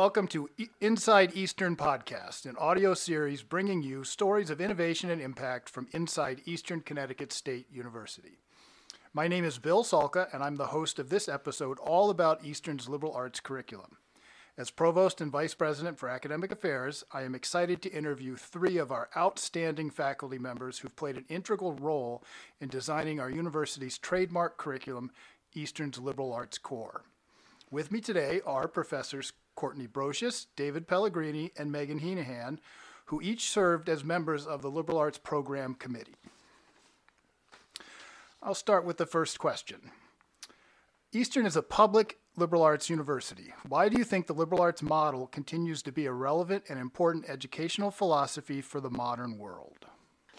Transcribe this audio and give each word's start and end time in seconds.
Welcome 0.00 0.28
to 0.28 0.48
Inside 0.80 1.36
Eastern 1.36 1.76
Podcast, 1.76 2.46
an 2.46 2.56
audio 2.56 2.94
series 2.94 3.42
bringing 3.42 3.82
you 3.82 4.02
stories 4.02 4.48
of 4.48 4.58
innovation 4.58 5.10
and 5.10 5.20
impact 5.20 5.68
from 5.68 5.88
inside 5.92 6.40
Eastern 6.46 6.80
Connecticut 6.80 7.34
State 7.34 7.66
University. 7.70 8.38
My 9.12 9.28
name 9.28 9.44
is 9.44 9.58
Bill 9.58 9.84
Salka, 9.84 10.32
and 10.32 10.42
I'm 10.42 10.56
the 10.56 10.68
host 10.68 10.98
of 10.98 11.10
this 11.10 11.28
episode 11.28 11.78
all 11.80 12.08
about 12.08 12.42
Eastern's 12.42 12.88
liberal 12.88 13.12
arts 13.12 13.40
curriculum. 13.40 13.98
As 14.56 14.70
Provost 14.70 15.20
and 15.20 15.30
Vice 15.30 15.52
President 15.52 15.98
for 15.98 16.08
Academic 16.08 16.50
Affairs, 16.50 17.04
I 17.12 17.24
am 17.24 17.34
excited 17.34 17.82
to 17.82 17.92
interview 17.92 18.36
three 18.36 18.78
of 18.78 18.90
our 18.90 19.10
outstanding 19.14 19.90
faculty 19.90 20.38
members 20.38 20.78
who've 20.78 20.96
played 20.96 21.18
an 21.18 21.26
integral 21.28 21.74
role 21.74 22.24
in 22.58 22.70
designing 22.70 23.20
our 23.20 23.30
university's 23.30 23.98
trademark 23.98 24.56
curriculum, 24.56 25.10
Eastern's 25.54 25.98
Liberal 25.98 26.32
Arts 26.32 26.56
Core. 26.56 27.02
With 27.72 27.92
me 27.92 28.00
today 28.00 28.40
are 28.44 28.66
Professors 28.66 29.32
Courtney 29.54 29.86
Broscious, 29.86 30.46
David 30.56 30.88
Pellegrini, 30.88 31.52
and 31.56 31.70
Megan 31.70 32.00
Heenehan, 32.00 32.58
who 33.04 33.22
each 33.22 33.48
served 33.48 33.88
as 33.88 34.02
members 34.02 34.44
of 34.44 34.60
the 34.60 34.70
Liberal 34.70 34.98
Arts 34.98 35.18
Program 35.18 35.74
Committee. 35.74 36.16
I'll 38.42 38.56
start 38.56 38.84
with 38.84 38.96
the 38.96 39.06
first 39.06 39.38
question. 39.38 39.92
Eastern 41.12 41.46
is 41.46 41.54
a 41.54 41.62
public 41.62 42.18
liberal 42.36 42.64
arts 42.64 42.90
university. 42.90 43.52
Why 43.68 43.88
do 43.88 43.98
you 43.98 44.04
think 44.04 44.26
the 44.26 44.32
liberal 44.32 44.62
arts 44.62 44.82
model 44.82 45.28
continues 45.28 45.80
to 45.82 45.92
be 45.92 46.06
a 46.06 46.12
relevant 46.12 46.64
and 46.68 46.76
important 46.76 47.28
educational 47.28 47.92
philosophy 47.92 48.60
for 48.60 48.80
the 48.80 48.90
modern 48.90 49.38
world? 49.38 49.86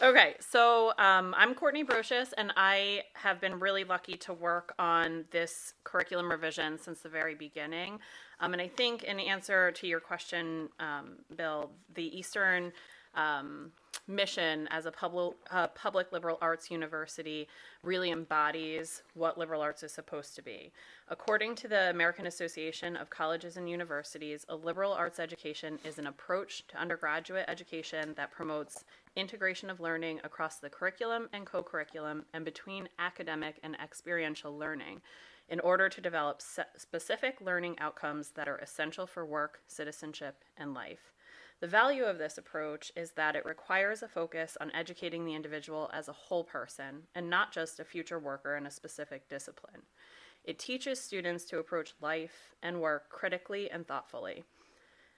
Okay, 0.04 0.34
so 0.40 0.94
um, 0.98 1.36
I'm 1.38 1.54
Courtney 1.54 1.84
Broscious, 1.84 2.34
and 2.36 2.52
I 2.58 3.04
have 3.14 3.40
been 3.40 3.60
really 3.60 3.84
lucky 3.84 4.18
to 4.18 4.34
work 4.34 4.74
on 4.80 5.26
this 5.30 5.76
curriculum 5.84 6.32
revision 6.32 6.80
since 6.80 7.02
the 7.02 7.10
very 7.10 7.36
beginning. 7.36 8.00
Um, 8.40 8.54
and 8.54 8.62
I 8.64 8.68
think, 8.68 9.04
in 9.04 9.20
answer 9.20 9.72
to 9.74 9.86
your 9.86 10.00
question, 10.00 10.70
um, 10.80 11.18
Bill, 11.38 11.70
the 11.94 12.18
Eastern 12.18 12.74
um, 13.14 13.74
mission 14.08 14.68
as 14.72 14.88
a 14.88 14.92
public, 14.92 15.36
public 15.76 16.12
liberal 16.12 16.40
arts 16.42 16.72
university 16.72 17.48
really 17.84 18.10
embodies 18.10 19.04
what 19.14 19.38
liberal 19.38 19.62
arts 19.62 19.84
is 19.84 19.92
supposed 19.92 20.36
to 20.36 20.42
be. 20.42 20.72
According 21.10 21.56
to 21.56 21.68
the 21.68 21.90
American 21.92 22.26
Association 22.26 22.96
of 22.96 23.10
Colleges 23.10 23.58
and 23.58 23.70
Universities, 23.70 24.46
a 24.50 24.56
liberal 24.56 24.94
arts 24.94 25.20
education 25.20 25.78
is 25.86 26.00
an 26.00 26.08
approach 26.08 26.66
to 26.70 26.78
undergraduate 26.78 27.46
education 27.48 28.14
that 28.16 28.32
promotes 28.32 28.84
integration 29.16 29.70
of 29.70 29.80
learning 29.80 30.20
across 30.24 30.58
the 30.58 30.70
curriculum 30.70 31.30
and 31.34 31.46
co 31.46 31.64
curriculum 31.64 32.26
and 32.34 32.46
between 32.46 32.90
academic 33.00 33.60
and 33.64 33.76
experiential 33.84 34.58
learning 34.58 35.02
in 35.50 35.60
order 35.60 35.90
to 35.90 36.02
develop 36.02 36.42
specific 36.78 37.42
learning 37.42 37.78
outcomes 37.80 38.30
that 38.32 38.48
are 38.48 38.58
essential 38.58 39.06
for 39.06 39.26
work, 39.26 39.60
citizenship, 39.68 40.44
and 40.58 40.74
life. 40.74 41.12
The 41.60 41.68
value 41.68 42.06
of 42.06 42.18
this 42.18 42.38
approach 42.38 42.92
is 42.96 43.12
that 43.12 43.36
it 43.36 43.46
requires 43.46 44.02
a 44.02 44.08
focus 44.08 44.58
on 44.60 44.72
educating 44.74 45.26
the 45.26 45.36
individual 45.36 45.92
as 45.94 46.08
a 46.08 46.14
whole 46.14 46.44
person 46.44 47.04
and 47.14 47.30
not 47.30 47.52
just 47.52 47.80
a 47.80 47.86
future 47.86 48.18
worker 48.18 48.56
in 48.56 48.66
a 48.66 48.72
specific 48.72 49.30
discipline. 49.30 49.84
It 50.44 50.58
teaches 50.58 51.00
students 51.00 51.46
to 51.46 51.60
approach 51.60 51.94
life 52.02 52.56
and 52.64 52.82
work 52.82 53.10
critically 53.10 53.70
and 53.70 53.88
thoughtfully. 53.88 54.44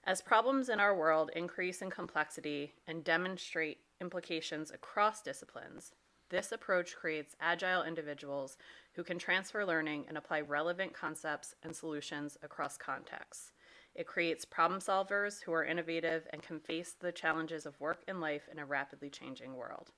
As 0.05 0.21
problems 0.21 0.67
in 0.67 0.81
our 0.81 0.93
world 0.93 1.31
increase 1.33 1.81
in 1.81 1.89
complexity 1.89 2.73
and 2.87 3.05
demonstrate 3.05 3.79
implications 4.01 4.69
across 4.69 5.21
disciplines, 5.21 5.93
this 6.29 6.51
approach 6.51 6.93
creates 6.93 7.37
agile 7.39 7.83
individuals 7.83 8.57
who 8.95 9.03
can 9.05 9.17
transfer 9.17 9.65
learning 9.65 10.03
and 10.09 10.17
apply 10.17 10.41
relevant 10.41 10.93
concepts 10.93 11.55
and 11.63 11.73
solutions 11.73 12.37
across 12.43 12.75
contexts. 12.75 13.53
It 13.95 14.05
creates 14.05 14.43
problem 14.43 14.81
solvers 14.81 15.41
who 15.41 15.53
are 15.53 15.63
innovative 15.63 16.27
and 16.33 16.43
can 16.43 16.59
face 16.59 16.95
the 16.99 17.13
challenges 17.13 17.65
of 17.65 17.79
work 17.79 18.03
and 18.05 18.19
life 18.19 18.49
in 18.51 18.59
a 18.59 18.65
rapidly 18.65 19.09
changing 19.09 19.55
world. 19.55 19.91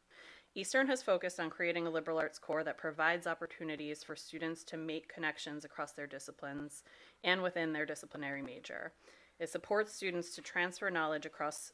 Eastern 0.53 0.85
has 0.85 1.01
focused 1.01 1.39
on 1.39 1.49
creating 1.49 1.87
a 1.87 1.89
liberal 1.89 2.19
arts 2.19 2.37
core 2.37 2.63
that 2.63 2.77
provides 2.77 3.25
opportunities 3.25 4.03
for 4.03 4.15
students 4.15 4.63
to 4.65 4.77
make 4.77 5.11
connections 5.11 5.65
across 5.65 5.93
their 5.93 6.07
disciplines 6.07 6.83
and 7.23 7.41
within 7.41 7.73
their 7.73 7.87
disciplinary 7.87 8.43
major. 8.43 8.93
It 9.39 9.49
supports 9.49 9.93
students 9.93 10.33
to 10.35 10.41
transfer 10.41 10.89
knowledge 10.89 11.25
across 11.25 11.73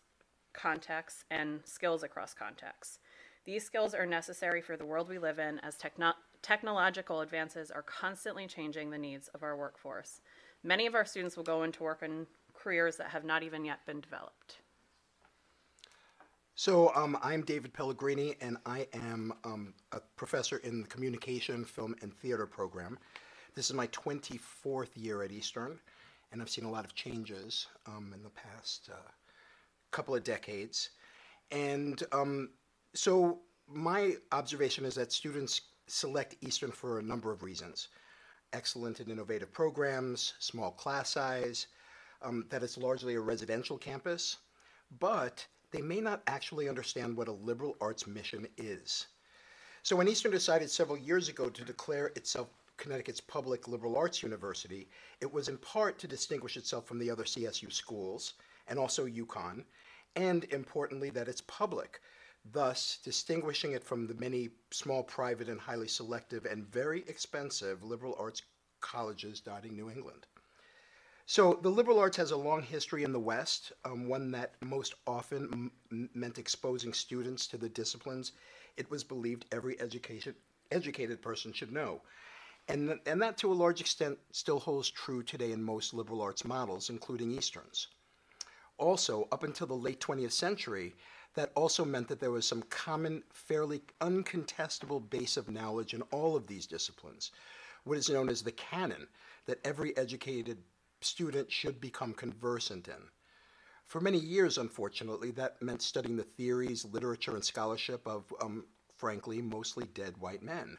contexts 0.53 1.25
and 1.29 1.61
skills 1.65 2.03
across 2.03 2.33
contexts. 2.33 2.99
These 3.45 3.65
skills 3.65 3.93
are 3.93 4.05
necessary 4.05 4.61
for 4.61 4.77
the 4.77 4.85
world 4.85 5.09
we 5.09 5.19
live 5.19 5.39
in 5.39 5.59
as 5.59 5.77
techno- 5.77 6.13
technological 6.41 7.21
advances 7.21 7.71
are 7.71 7.81
constantly 7.81 8.47
changing 8.47 8.89
the 8.89 8.97
needs 8.97 9.27
of 9.29 9.43
our 9.43 9.55
workforce. 9.55 10.21
Many 10.63 10.85
of 10.85 10.95
our 10.95 11.05
students 11.05 11.37
will 11.37 11.43
go 11.43 11.63
into 11.63 11.83
work 11.83 12.03
in 12.03 12.27
careers 12.53 12.97
that 12.97 13.09
have 13.09 13.23
not 13.23 13.43
even 13.43 13.65
yet 13.65 13.85
been 13.85 14.01
developed. 14.01 14.57
So 16.55 16.93
um, 16.93 17.17
I'm 17.23 17.41
David 17.43 17.73
Pellegrini, 17.73 18.35
and 18.41 18.57
I 18.65 18.87
am 18.93 19.33
um, 19.43 19.73
a 19.93 19.99
professor 20.15 20.57
in 20.57 20.81
the 20.81 20.87
Communication, 20.87 21.65
Film, 21.65 21.95
and 22.01 22.13
Theater 22.13 22.45
program. 22.45 22.99
This 23.55 23.65
is 23.65 23.73
my 23.73 23.87
24th 23.87 24.89
year 24.95 25.23
at 25.23 25.31
Eastern, 25.31 25.79
and 26.31 26.41
I've 26.41 26.49
seen 26.49 26.65
a 26.65 26.71
lot 26.71 26.85
of 26.85 26.95
changes 26.95 27.67
um, 27.85 28.11
in 28.15 28.23
the 28.23 28.29
past 28.29 28.89
uh, 28.91 29.11
couple 29.91 30.15
of 30.15 30.23
decades. 30.23 30.91
And 31.51 32.01
um, 32.11 32.51
so 32.93 33.39
my 33.67 34.13
observation 34.31 34.85
is 34.85 34.95
that 34.95 35.11
students 35.11 35.61
select 35.87 36.35
Eastern 36.41 36.71
for 36.71 36.99
a 36.99 37.03
number 37.03 37.31
of 37.31 37.43
reasons. 37.43 37.89
Excellent 38.53 38.99
and 38.99 39.09
innovative 39.09 39.51
programs, 39.51 40.33
small 40.39 40.71
class 40.71 41.09
size, 41.09 41.67
um, 42.21 42.45
that 42.49 42.63
it's 42.63 42.77
largely 42.77 43.15
a 43.15 43.19
residential 43.19 43.77
campus, 43.77 44.37
but 44.99 45.45
they 45.71 45.81
may 45.81 45.99
not 46.01 46.21
actually 46.27 46.69
understand 46.69 47.15
what 47.15 47.27
a 47.27 47.31
liberal 47.31 47.75
arts 47.81 48.07
mission 48.07 48.47
is. 48.57 49.07
So 49.83 49.95
when 49.95 50.07
Eastern 50.07 50.31
decided 50.31 50.69
several 50.69 50.97
years 50.97 51.27
ago 51.27 51.49
to 51.49 51.63
declare 51.63 52.07
itself 52.15 52.49
Connecticut's 52.81 53.21
public 53.21 53.67
liberal 53.67 53.95
arts 53.95 54.23
university, 54.23 54.89
it 55.21 55.31
was 55.31 55.47
in 55.47 55.57
part 55.59 55.99
to 55.99 56.07
distinguish 56.07 56.57
itself 56.57 56.87
from 56.87 56.97
the 56.97 57.11
other 57.11 57.25
CSU 57.25 57.71
schools 57.71 58.33
and 58.67 58.79
also 58.79 59.05
UConn, 59.05 59.63
and 60.15 60.45
importantly 60.45 61.11
that 61.11 61.27
it's 61.27 61.41
public, 61.41 62.01
thus 62.51 62.97
distinguishing 63.03 63.73
it 63.73 63.83
from 63.83 64.07
the 64.07 64.15
many 64.15 64.49
small 64.71 65.03
private 65.03 65.47
and 65.47 65.61
highly 65.61 65.87
selective 65.87 66.43
and 66.45 66.65
very 66.65 67.01
expensive 67.07 67.83
liberal 67.83 68.15
arts 68.17 68.41
colleges 68.79 69.39
dotting 69.41 69.75
New 69.75 69.91
England. 69.91 70.25
So 71.27 71.59
the 71.61 71.69
liberal 71.69 71.99
arts 71.99 72.17
has 72.17 72.31
a 72.31 72.35
long 72.35 72.63
history 72.63 73.03
in 73.03 73.13
the 73.13 73.19
West, 73.19 73.73
um, 73.85 74.07
one 74.07 74.31
that 74.31 74.55
most 74.63 74.95
often 75.05 75.71
m- 75.91 76.09
meant 76.15 76.39
exposing 76.39 76.93
students 76.93 77.45
to 77.47 77.57
the 77.57 77.69
disciplines 77.69 78.31
it 78.75 78.89
was 78.89 79.03
believed 79.03 79.45
every 79.51 79.79
education, 79.79 80.33
educated 80.71 81.21
person 81.21 81.53
should 81.53 81.71
know. 81.71 82.01
And, 82.67 82.87
th- 82.87 83.01
and 83.05 83.21
that 83.21 83.37
to 83.39 83.51
a 83.51 83.53
large 83.53 83.81
extent 83.81 84.17
still 84.31 84.59
holds 84.59 84.89
true 84.89 85.23
today 85.23 85.51
in 85.51 85.63
most 85.63 85.93
liberal 85.93 86.21
arts 86.21 86.45
models, 86.45 86.89
including 86.89 87.31
Eastern's. 87.31 87.87
Also, 88.77 89.27
up 89.31 89.43
until 89.43 89.67
the 89.67 89.73
late 89.73 89.99
20th 89.99 90.31
century, 90.31 90.95
that 91.35 91.51
also 91.55 91.85
meant 91.85 92.07
that 92.07 92.19
there 92.19 92.31
was 92.31 92.47
some 92.47 92.63
common, 92.63 93.23
fairly 93.31 93.81
uncontestable 94.01 95.09
base 95.09 95.37
of 95.37 95.49
knowledge 95.49 95.93
in 95.93 96.01
all 96.11 96.35
of 96.35 96.47
these 96.47 96.65
disciplines, 96.65 97.31
what 97.83 97.97
is 97.97 98.09
known 98.09 98.29
as 98.29 98.41
the 98.41 98.51
canon 98.51 99.07
that 99.45 99.59
every 99.63 99.95
educated 99.97 100.57
student 101.01 101.51
should 101.51 101.79
become 101.81 102.13
conversant 102.13 102.87
in. 102.87 103.09
For 103.85 103.99
many 103.99 104.19
years, 104.19 104.57
unfortunately, 104.57 105.31
that 105.31 105.61
meant 105.61 105.81
studying 105.81 106.15
the 106.15 106.23
theories, 106.23 106.85
literature, 106.85 107.35
and 107.35 107.43
scholarship 107.43 108.07
of, 108.07 108.33
um, 108.41 108.65
frankly, 108.97 109.41
mostly 109.41 109.85
dead 109.93 110.17
white 110.17 110.43
men. 110.43 110.77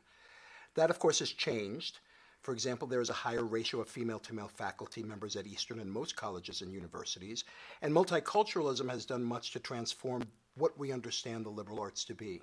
That, 0.75 0.91
of 0.91 0.99
course, 0.99 1.19
has 1.19 1.31
changed. 1.31 1.99
For 2.41 2.53
example, 2.53 2.89
there 2.89 3.01
is 3.01 3.11
a 3.11 3.15
higher 3.15 3.45
ratio 3.45 3.81
of 3.81 3.89
female 3.89 4.19
to 4.21 4.35
male 4.35 4.49
faculty 4.49 5.03
members 5.03 5.37
at 5.37 5.47
Eastern 5.47 5.79
and 5.79 5.91
most 5.91 6.17
colleges 6.17 6.61
and 6.61 6.73
universities, 6.73 7.45
and 7.83 7.95
multiculturalism 7.95 8.91
has 8.91 9.07
done 9.07 9.23
much 9.23 9.53
to 9.53 9.61
transform 9.61 10.23
what 10.57 10.77
we 10.77 10.93
understand 10.93 11.47
the 11.47 11.51
liberal 11.51 11.81
arts 11.81 12.05
to 12.07 12.15
be. 12.15 12.41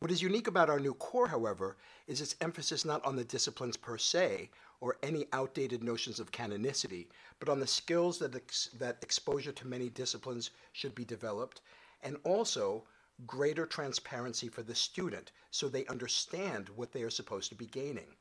What 0.00 0.10
is 0.10 0.20
unique 0.20 0.48
about 0.48 0.68
our 0.68 0.80
new 0.80 0.92
core, 0.94 1.28
however, 1.28 1.78
is 2.06 2.20
its 2.20 2.36
emphasis 2.42 2.84
not 2.84 3.02
on 3.06 3.16
the 3.16 3.24
disciplines 3.24 3.76
per 3.76 3.96
se 3.96 4.50
or 4.80 4.98
any 5.02 5.26
outdated 5.32 5.82
notions 5.82 6.20
of 6.20 6.30
canonicity, 6.30 7.06
but 7.38 7.48
on 7.48 7.58
the 7.58 7.66
skills 7.66 8.18
that, 8.18 8.34
ex- 8.34 8.68
that 8.78 8.98
exposure 9.02 9.52
to 9.52 9.66
many 9.66 9.88
disciplines 9.88 10.50
should 10.72 10.94
be 10.94 11.06
developed, 11.06 11.62
and 12.02 12.18
also 12.24 12.84
greater 13.26 13.64
transparency 13.64 14.48
for 14.48 14.62
the 14.62 14.74
student 14.74 15.30
so 15.50 15.68
they 15.68 15.86
understand 15.86 16.68
what 16.70 16.92
they 16.92 17.02
are 17.02 17.10
supposed 17.10 17.48
to 17.48 17.54
be 17.54 17.66
gaining. 17.66 18.16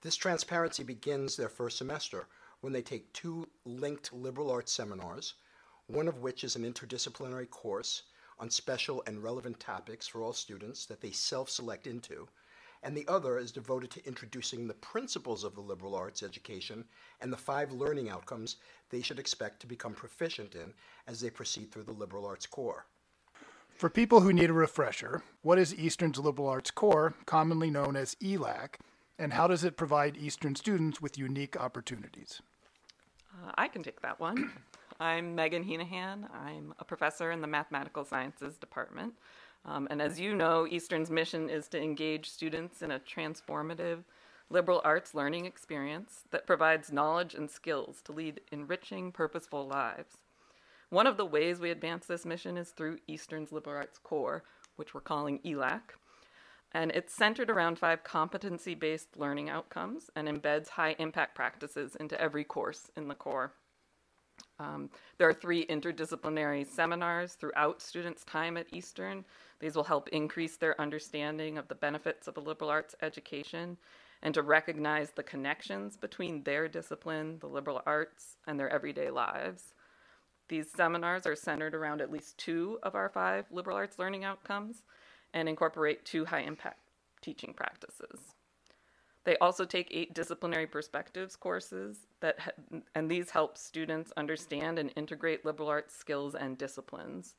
This 0.00 0.16
transparency 0.16 0.82
begins 0.82 1.36
their 1.36 1.48
first 1.48 1.76
semester 1.76 2.28
when 2.60 2.72
they 2.72 2.82
take 2.82 3.12
two 3.12 3.48
linked 3.64 4.12
liberal 4.12 4.50
arts 4.50 4.72
seminars, 4.72 5.34
one 5.86 6.08
of 6.08 6.20
which 6.20 6.44
is 6.44 6.56
an 6.56 6.64
interdisciplinary 6.64 7.48
course 7.50 8.02
on 8.38 8.50
special 8.50 9.02
and 9.06 9.22
relevant 9.22 9.60
topics 9.60 10.06
for 10.06 10.22
all 10.22 10.32
students 10.32 10.86
that 10.86 11.00
they 11.00 11.10
self 11.10 11.50
select 11.50 11.86
into, 11.86 12.28
and 12.82 12.96
the 12.96 13.06
other 13.08 13.38
is 13.38 13.52
devoted 13.52 13.90
to 13.90 14.06
introducing 14.06 14.66
the 14.66 14.74
principles 14.74 15.44
of 15.44 15.54
the 15.54 15.60
liberal 15.60 15.94
arts 15.94 16.22
education 16.22 16.84
and 17.20 17.32
the 17.32 17.36
five 17.36 17.72
learning 17.72 18.08
outcomes 18.08 18.56
they 18.90 19.02
should 19.02 19.18
expect 19.18 19.60
to 19.60 19.66
become 19.66 19.94
proficient 19.94 20.54
in 20.54 20.72
as 21.06 21.20
they 21.20 21.30
proceed 21.30 21.70
through 21.70 21.84
the 21.84 21.92
liberal 21.92 22.26
arts 22.26 22.46
core. 22.46 22.86
For 23.76 23.90
people 23.90 24.22
who 24.22 24.32
need 24.32 24.48
a 24.48 24.54
refresher, 24.54 25.22
what 25.42 25.58
is 25.58 25.74
Eastern's 25.74 26.18
liberal 26.18 26.48
arts 26.48 26.70
core, 26.70 27.12
commonly 27.26 27.70
known 27.70 27.94
as 27.94 28.14
ELAC, 28.22 28.76
and 29.18 29.34
how 29.34 29.46
does 29.46 29.64
it 29.64 29.76
provide 29.76 30.16
Eastern 30.16 30.54
students 30.54 31.02
with 31.02 31.18
unique 31.18 31.60
opportunities? 31.60 32.40
Uh, 33.30 33.52
I 33.56 33.68
can 33.68 33.82
take 33.82 34.00
that 34.00 34.18
one. 34.18 34.50
I'm 35.00 35.34
Megan 35.34 35.62
Heenehan. 35.62 36.26
I'm 36.32 36.72
a 36.78 36.86
professor 36.86 37.30
in 37.30 37.42
the 37.42 37.46
Mathematical 37.46 38.06
Sciences 38.06 38.56
Department. 38.56 39.12
Um, 39.66 39.86
and 39.90 40.00
as 40.00 40.18
you 40.18 40.34
know, 40.34 40.66
Eastern's 40.66 41.10
mission 41.10 41.50
is 41.50 41.68
to 41.68 41.78
engage 41.78 42.30
students 42.30 42.80
in 42.80 42.92
a 42.92 43.00
transformative 43.00 44.04
liberal 44.48 44.80
arts 44.84 45.14
learning 45.14 45.44
experience 45.44 46.24
that 46.30 46.46
provides 46.46 46.92
knowledge 46.92 47.34
and 47.34 47.50
skills 47.50 48.00
to 48.04 48.12
lead 48.12 48.40
enriching, 48.50 49.12
purposeful 49.12 49.68
lives. 49.68 50.16
One 50.90 51.08
of 51.08 51.16
the 51.16 51.26
ways 51.26 51.58
we 51.58 51.70
advance 51.70 52.06
this 52.06 52.24
mission 52.24 52.56
is 52.56 52.70
through 52.70 52.98
Eastern's 53.08 53.50
liberal 53.50 53.76
arts 53.76 53.98
core, 53.98 54.44
which 54.76 54.94
we're 54.94 55.00
calling 55.00 55.40
ELAC. 55.44 55.80
And 56.72 56.92
it's 56.92 57.16
centered 57.16 57.50
around 57.50 57.78
five 57.78 58.04
competency 58.04 58.74
based 58.76 59.16
learning 59.16 59.50
outcomes 59.50 60.10
and 60.14 60.28
embeds 60.28 60.68
high 60.68 60.94
impact 60.98 61.34
practices 61.34 61.96
into 61.96 62.20
every 62.20 62.44
course 62.44 62.90
in 62.96 63.08
the 63.08 63.14
core. 63.14 63.52
Um, 64.60 64.90
there 65.18 65.28
are 65.28 65.34
three 65.34 65.66
interdisciplinary 65.66 66.66
seminars 66.66 67.34
throughout 67.34 67.82
students' 67.82 68.24
time 68.24 68.56
at 68.56 68.72
Eastern. 68.72 69.24
These 69.58 69.74
will 69.74 69.84
help 69.84 70.08
increase 70.10 70.56
their 70.56 70.80
understanding 70.80 71.58
of 71.58 71.66
the 71.66 71.74
benefits 71.74 72.28
of 72.28 72.36
a 72.36 72.40
liberal 72.40 72.70
arts 72.70 72.94
education 73.02 73.76
and 74.22 74.34
to 74.34 74.42
recognize 74.42 75.10
the 75.10 75.22
connections 75.22 75.96
between 75.96 76.42
their 76.44 76.68
discipline, 76.68 77.38
the 77.40 77.48
liberal 77.48 77.82
arts, 77.86 78.36
and 78.46 78.58
their 78.58 78.70
everyday 78.70 79.10
lives. 79.10 79.74
These 80.48 80.70
seminars 80.70 81.26
are 81.26 81.36
centered 81.36 81.74
around 81.74 82.00
at 82.00 82.12
least 82.12 82.38
two 82.38 82.78
of 82.82 82.94
our 82.94 83.08
five 83.08 83.46
liberal 83.50 83.76
arts 83.76 83.98
learning 83.98 84.24
outcomes 84.24 84.82
and 85.34 85.48
incorporate 85.48 86.04
two 86.04 86.24
high 86.24 86.42
impact 86.42 86.78
teaching 87.20 87.52
practices. 87.52 88.34
They 89.24 89.36
also 89.38 89.64
take 89.64 89.88
eight 89.90 90.14
disciplinary 90.14 90.68
perspectives 90.68 91.34
courses 91.34 92.06
that 92.20 92.54
and 92.94 93.10
these 93.10 93.30
help 93.30 93.58
students 93.58 94.12
understand 94.16 94.78
and 94.78 94.92
integrate 94.94 95.44
liberal 95.44 95.68
arts 95.68 95.96
skills 95.96 96.36
and 96.36 96.56
disciplines. 96.56 97.34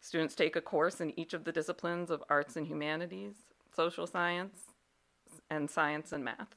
Students 0.00 0.36
take 0.36 0.54
a 0.54 0.60
course 0.60 1.00
in 1.00 1.18
each 1.18 1.34
of 1.34 1.42
the 1.42 1.50
disciplines 1.50 2.10
of 2.10 2.22
arts 2.30 2.56
and 2.56 2.66
humanities, 2.66 3.34
social 3.74 4.06
science, 4.06 4.60
and 5.50 5.68
science 5.68 6.12
and 6.12 6.24
math. 6.24 6.54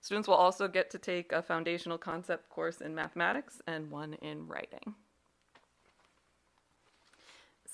Students 0.00 0.26
will 0.26 0.34
also 0.34 0.66
get 0.66 0.90
to 0.90 0.98
take 0.98 1.30
a 1.30 1.42
foundational 1.42 1.98
concept 1.98 2.48
course 2.48 2.80
in 2.80 2.94
mathematics 2.94 3.60
and 3.68 3.90
one 3.92 4.14
in 4.14 4.48
writing. 4.48 4.94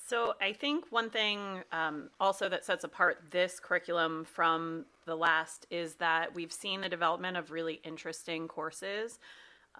So 0.07 0.35
I 0.39 0.53
think 0.53 0.85
one 0.89 1.09
thing 1.09 1.63
um, 1.73 2.09
also 2.17 2.47
that 2.47 2.63
sets 2.63 2.85
apart 2.85 3.23
this 3.29 3.59
curriculum 3.59 4.23
from 4.23 4.85
the 5.05 5.15
last 5.15 5.67
is 5.69 5.95
that 5.95 6.33
we've 6.33 6.53
seen 6.53 6.79
the 6.79 6.87
development 6.87 7.35
of 7.35 7.51
really 7.51 7.81
interesting 7.83 8.47
courses. 8.47 9.19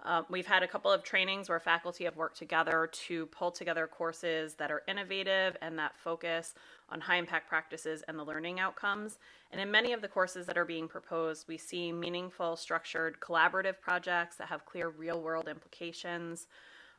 Uh, 0.04 0.22
we've 0.28 0.46
had 0.46 0.62
a 0.62 0.68
couple 0.68 0.92
of 0.92 1.02
trainings 1.02 1.48
where 1.48 1.58
faculty 1.58 2.04
have 2.04 2.14
worked 2.18 2.36
together 2.36 2.90
to 2.92 3.24
pull 3.26 3.50
together 3.50 3.86
courses 3.86 4.52
that 4.56 4.70
are 4.70 4.82
innovative 4.86 5.56
and 5.62 5.78
that 5.78 5.96
focus 5.96 6.54
on 6.90 7.00
high 7.00 7.16
impact 7.16 7.48
practices 7.48 8.04
and 8.06 8.18
the 8.18 8.22
learning 8.22 8.60
outcomes. 8.60 9.18
And 9.50 9.58
in 9.62 9.70
many 9.70 9.94
of 9.94 10.02
the 10.02 10.08
courses 10.08 10.44
that 10.44 10.58
are 10.58 10.66
being 10.66 10.88
proposed, 10.88 11.48
we 11.48 11.56
see 11.56 11.90
meaningful, 11.90 12.56
structured, 12.56 13.18
collaborative 13.20 13.80
projects 13.80 14.36
that 14.36 14.48
have 14.48 14.66
clear 14.66 14.90
real 14.90 15.22
world 15.22 15.48
implications. 15.48 16.48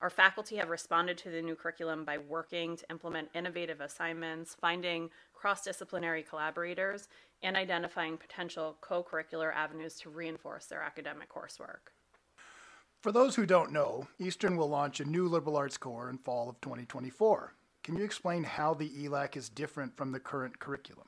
Our 0.01 0.09
faculty 0.09 0.55
have 0.55 0.69
responded 0.69 1.17
to 1.19 1.29
the 1.29 1.41
new 1.41 1.55
curriculum 1.55 2.05
by 2.05 2.17
working 2.17 2.77
to 2.77 2.85
implement 2.89 3.29
innovative 3.35 3.81
assignments, 3.81 4.55
finding 4.55 5.09
cross 5.33 5.61
disciplinary 5.61 6.23
collaborators, 6.23 7.09
and 7.43 7.57
identifying 7.57 8.17
potential 8.17 8.77
co 8.79 9.03
curricular 9.03 9.53
avenues 9.53 9.95
to 9.99 10.09
reinforce 10.09 10.67
their 10.67 10.81
academic 10.81 11.29
coursework. 11.29 11.91
For 13.01 13.11
those 13.11 13.35
who 13.35 13.45
don't 13.45 13.71
know, 13.71 14.07
Eastern 14.19 14.55
will 14.55 14.69
launch 14.69 14.99
a 14.99 15.05
new 15.05 15.27
liberal 15.27 15.57
arts 15.57 15.77
core 15.77 16.09
in 16.09 16.17
fall 16.17 16.49
of 16.49 16.59
2024. 16.61 17.53
Can 17.83 17.97
you 17.97 18.03
explain 18.03 18.43
how 18.43 18.73
the 18.73 18.89
ELAC 18.89 19.35
is 19.35 19.49
different 19.49 19.95
from 19.95 20.11
the 20.11 20.19
current 20.19 20.59
curriculum? 20.59 21.07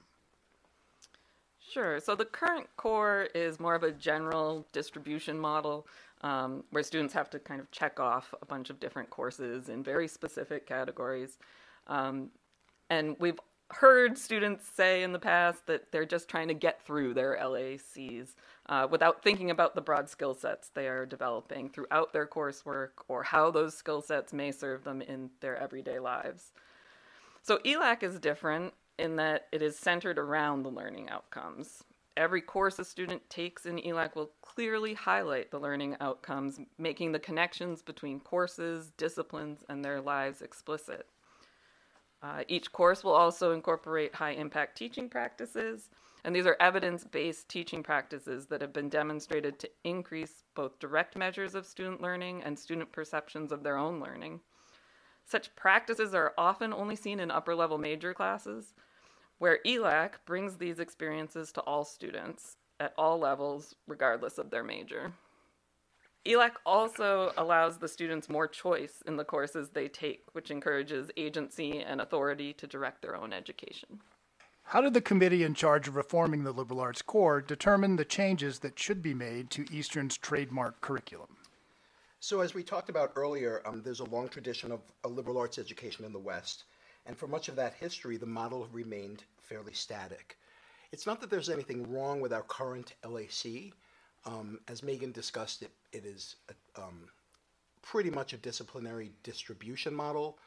Sure. 1.60 2.00
So 2.02 2.16
the 2.16 2.26
current 2.26 2.68
core 2.76 3.30
is 3.34 3.60
more 3.60 3.76
of 3.76 3.84
a 3.84 3.92
general 3.92 4.66
distribution 4.74 5.38
model 5.40 5.88
um, 6.22 6.64
where 6.72 6.84
students 6.84 7.14
have 7.14 7.30
to 7.32 7.40
kind 7.40 7.60
of 7.60 7.70
check 7.72 8.00
off 8.00 8.34
a 8.42 8.46
bunch 8.46 8.70
of 8.70 8.80
different 8.80 9.10
courses 9.10 9.70
in 9.70 9.84
very 9.84 10.08
specific 10.08 10.66
categories. 10.66 11.38
Um, 11.88 12.30
and 12.90 13.16
we've 13.20 13.40
heard 13.74 14.18
students 14.18 14.70
say 14.74 15.02
in 15.02 15.14
the 15.14 15.20
past 15.20 15.66
that 15.68 15.92
they're 15.92 16.06
just 16.06 16.28
trying 16.28 16.50
to 16.50 16.54
get 16.54 16.82
through 16.86 17.14
their 17.14 17.38
LACs 17.42 18.36
uh, 18.68 18.88
without 18.90 19.24
thinking 19.24 19.50
about 19.50 19.76
the 19.76 19.82
broad 19.82 20.10
skill 20.10 20.34
sets 20.34 20.70
they 20.70 20.88
are 20.88 21.06
developing 21.06 21.70
throughout 21.70 22.14
their 22.14 22.28
coursework 22.28 22.90
or 23.08 23.24
how 23.24 23.50
those 23.50 23.76
skill 23.76 24.02
sets 24.02 24.34
may 24.34 24.52
serve 24.52 24.84
them 24.84 25.02
in 25.02 25.30
their 25.40 25.58
everyday 25.58 26.00
lives. 26.00 26.52
So 27.42 27.60
ELAC 27.60 28.04
is 28.04 28.20
different 28.20 28.74
in 29.00 29.16
that 29.16 29.48
it 29.52 29.62
is 29.62 29.78
centered 29.78 30.20
around 30.20 30.64
the 30.64 30.70
learning 30.70 31.10
outcomes. 31.10 31.84
Every 32.18 32.42
course 32.42 32.78
a 32.78 32.84
student 32.84 33.30
takes 33.30 33.66
in 33.66 33.78
ELAC 33.78 34.16
will 34.16 34.32
clearly 34.42 34.94
highlight 34.94 35.50
the 35.50 35.60
learning 35.60 35.96
outcomes, 36.02 36.60
making 36.78 37.14
the 37.14 37.20
connections 37.20 37.82
between 37.82 38.20
courses, 38.20 38.92
disciplines, 38.98 39.64
and 39.70 39.84
their 39.84 40.02
lives 40.02 40.42
explicit. 40.42 41.08
Uh, 42.22 42.44
each 42.48 42.72
course 42.72 43.04
will 43.04 43.14
also 43.14 43.54
incorporate 43.54 44.14
high 44.14 44.32
impact 44.32 44.78
teaching 44.78 45.10
practices, 45.10 45.90
and 46.24 46.36
these 46.36 46.46
are 46.46 46.58
evidence 46.60 47.06
based 47.06 47.48
teaching 47.50 47.82
practices 47.82 48.46
that 48.48 48.62
have 48.62 48.74
been 48.74 48.90
demonstrated 48.90 49.58
to 49.58 49.70
increase 49.86 50.44
both 50.54 50.80
direct 50.80 51.16
measures 51.16 51.56
of 51.56 51.66
student 51.66 52.02
learning 52.02 52.44
and 52.44 52.60
student 52.60 52.92
perceptions 52.92 53.52
of 53.52 53.64
their 53.64 53.78
own 53.78 54.00
learning. 54.00 54.42
Such 55.26 55.56
practices 55.56 56.14
are 56.14 56.34
often 56.38 56.74
only 56.74 56.96
seen 56.96 57.20
in 57.20 57.32
upper 57.32 57.56
level 57.56 57.78
major 57.78 58.14
classes, 58.14 58.74
where 59.42 59.58
ELAC 59.66 60.12
brings 60.28 60.58
these 60.58 60.78
experiences 60.78 61.52
to 61.52 61.62
all 61.62 61.84
students 61.84 62.58
at 62.80 62.94
all 62.96 63.18
levels, 63.18 63.74
regardless 63.88 64.38
of 64.38 64.52
their 64.52 64.64
major. 64.64 65.12
ELAC 66.28 66.52
also 66.64 67.32
allows 67.40 67.80
the 67.80 67.88
students 67.88 68.30
more 68.30 68.48
choice 68.48 69.02
in 69.08 69.18
the 69.18 69.26
courses 69.26 69.72
they 69.72 69.88
take, 69.88 70.26
which 70.34 70.52
encourages 70.52 71.10
agency 71.18 71.80
and 71.80 72.00
authority 72.02 72.54
to 72.54 72.68
direct 72.68 73.02
their 73.02 73.16
own 73.16 73.34
education. 73.34 74.00
How 74.62 74.80
did 74.80 74.94
the 74.94 75.02
committee 75.02 75.44
in 75.44 75.56
charge 75.56 75.88
of 75.88 75.96
reforming 75.96 76.44
the 76.44 76.52
liberal 76.52 76.80
arts 76.80 77.02
core 77.02 77.42
determine 77.42 77.96
the 77.96 78.06
changes 78.06 78.60
that 78.60 78.78
should 78.78 79.02
be 79.02 79.16
made 79.16 79.50
to 79.50 79.66
Eastern's 79.74 80.18
trademark 80.18 80.82
curriculum? 80.82 81.36
So, 82.20 82.42
as 82.42 82.54
we 82.54 82.62
talked 82.62 82.90
about 82.90 83.14
earlier, 83.16 83.64
um, 83.66 83.82
there's 83.82 84.02
a 84.02 84.06
long 84.06 84.30
tradition 84.30 84.72
of 84.72 84.82
a 85.04 85.08
liberal 85.08 85.40
arts 85.40 85.58
education 85.58 86.06
in 86.06 86.14
the 86.14 86.20
West, 86.20 86.66
and 87.06 87.18
for 87.18 87.28
much 87.28 87.50
of 87.50 87.56
that 87.56 87.74
history, 87.74 88.18
the 88.18 88.26
model 88.26 88.68
remained 88.72 89.24
fairly 89.38 89.74
static. 89.74 90.38
It's 90.92 91.06
not 91.06 91.22
that 91.22 91.30
there's 91.30 91.50
anything 91.50 91.92
wrong 91.92 92.22
with 92.22 92.34
our 92.34 92.44
current 92.44 92.94
LAC, 93.08 93.74
um, 94.26 94.60
as 94.68 94.84
Megan 94.84 95.12
discussed, 95.12 95.64
it, 95.64 95.72
it 95.92 96.06
is 96.06 96.36
a, 96.50 96.82
um, 96.82 97.08
pretty 97.82 98.12
much 98.12 98.34
a 98.34 98.38
disciplinary 98.38 99.12
distribution 99.24 99.94
model. 99.94 100.38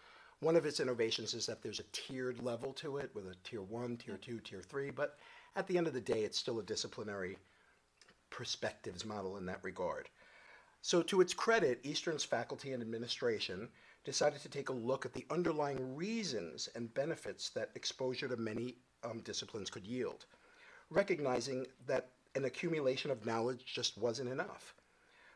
One 0.41 0.57
of 0.57 0.67
its 0.67 0.81
innovations 0.81 1.35
is 1.35 1.47
that 1.47 1.63
there's 1.63 1.81
a 1.81 1.91
tiered 1.93 2.43
level 2.43 2.73
to 2.75 2.99
it 2.99 3.11
with 3.15 3.27
a 3.27 3.35
tier 3.45 3.63
one, 3.63 3.97
tier 3.97 4.17
two, 4.17 4.39
tier 4.41 4.63
three, 4.63 4.91
but 4.91 5.19
at 5.57 5.67
the 5.67 5.79
end 5.79 5.87
of 5.87 5.95
the 5.95 6.01
day, 6.01 6.23
it's 6.25 6.39
still 6.39 6.59
a 6.59 6.65
disciplinary 6.65 7.39
perspectives 8.31 9.05
model 9.05 9.37
in 9.37 9.47
that 9.47 9.63
regard. 9.63 10.09
So, 10.83 11.03
to 11.03 11.21
its 11.21 11.33
credit, 11.33 11.81
Eastern's 11.83 12.25
faculty 12.25 12.73
and 12.73 12.83
administration 12.83 13.69
decided 14.05 14.41
to 14.43 14.49
take 14.49 14.69
a 14.69 14.73
look 14.73 15.07
at 15.07 15.13
the 15.13 15.27
underlying 15.31 15.97
reasons 15.97 16.69
and 16.75 16.93
benefits 16.95 17.49
that 17.51 17.71
exposure 17.75 18.29
to 18.29 18.37
many 18.37 18.77
um, 19.03 19.21
disciplines 19.21 19.71
could 19.71 19.87
yield, 19.87 20.27
recognizing 20.91 21.67
that 21.87 22.11
an 22.35 22.45
accumulation 22.45 23.11
of 23.11 23.25
knowledge 23.25 23.65
just 23.65 23.97
wasn't 23.97 24.31
enough. 24.31 24.75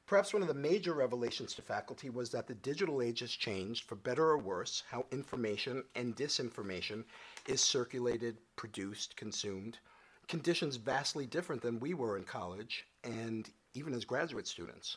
Perhaps 0.07 0.33
one 0.33 0.41
of 0.41 0.49
the 0.49 0.55
major 0.55 0.95
revelations 0.95 1.55
to 1.55 1.61
faculty 1.61 2.09
was 2.09 2.31
that 2.31 2.47
the 2.47 2.55
digital 2.55 3.03
age 3.03 3.21
has 3.21 3.31
changed, 3.31 3.85
for 3.85 3.95
better 3.95 4.25
or 4.25 4.39
worse, 4.39 4.83
how 4.91 5.05
information 5.13 5.85
and 5.95 6.17
disinformation 6.17 7.05
is 7.47 7.61
circulated, 7.61 8.39
produced, 8.57 9.17
consumed. 9.17 9.79
Conditions 10.27 10.77
vastly 10.77 11.27
different 11.27 11.61
than 11.61 11.79
we 11.79 11.93
were 11.93 12.17
in 12.17 12.25
college 12.25 12.87
and 13.05 13.51
even 13.75 13.93
as 13.93 14.07
graduate 14.07 14.47
students. 14.47 14.97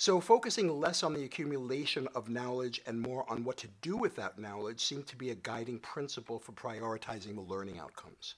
So, 0.00 0.18
focusing 0.18 0.80
less 0.80 1.02
on 1.02 1.12
the 1.12 1.24
accumulation 1.24 2.08
of 2.14 2.30
knowledge 2.30 2.80
and 2.86 2.98
more 2.98 3.30
on 3.30 3.44
what 3.44 3.58
to 3.58 3.68
do 3.82 3.98
with 3.98 4.16
that 4.16 4.38
knowledge 4.38 4.82
seemed 4.82 5.06
to 5.08 5.16
be 5.16 5.28
a 5.28 5.34
guiding 5.34 5.78
principle 5.78 6.38
for 6.38 6.52
prioritizing 6.52 7.34
the 7.34 7.42
learning 7.42 7.78
outcomes. 7.78 8.36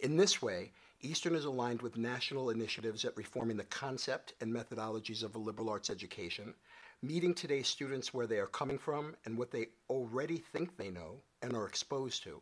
In 0.00 0.16
this 0.16 0.40
way, 0.40 0.72
Eastern 1.02 1.34
is 1.34 1.44
aligned 1.44 1.82
with 1.82 1.98
national 1.98 2.48
initiatives 2.48 3.04
at 3.04 3.14
reforming 3.18 3.58
the 3.58 3.64
concept 3.64 4.32
and 4.40 4.50
methodologies 4.50 5.22
of 5.22 5.34
a 5.34 5.38
liberal 5.38 5.68
arts 5.68 5.90
education, 5.90 6.54
meeting 7.02 7.34
today's 7.34 7.68
students 7.68 8.14
where 8.14 8.26
they 8.26 8.38
are 8.38 8.46
coming 8.46 8.78
from 8.78 9.14
and 9.26 9.36
what 9.36 9.50
they 9.50 9.66
already 9.90 10.38
think 10.38 10.74
they 10.78 10.88
know 10.88 11.20
and 11.42 11.52
are 11.52 11.66
exposed 11.66 12.22
to. 12.22 12.40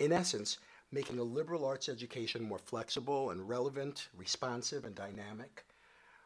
In 0.00 0.10
essence, 0.10 0.58
making 0.90 1.20
a 1.20 1.22
liberal 1.22 1.64
arts 1.64 1.88
education 1.88 2.42
more 2.42 2.58
flexible 2.58 3.30
and 3.30 3.48
relevant, 3.48 4.08
responsive, 4.16 4.84
and 4.84 4.96
dynamic, 4.96 5.64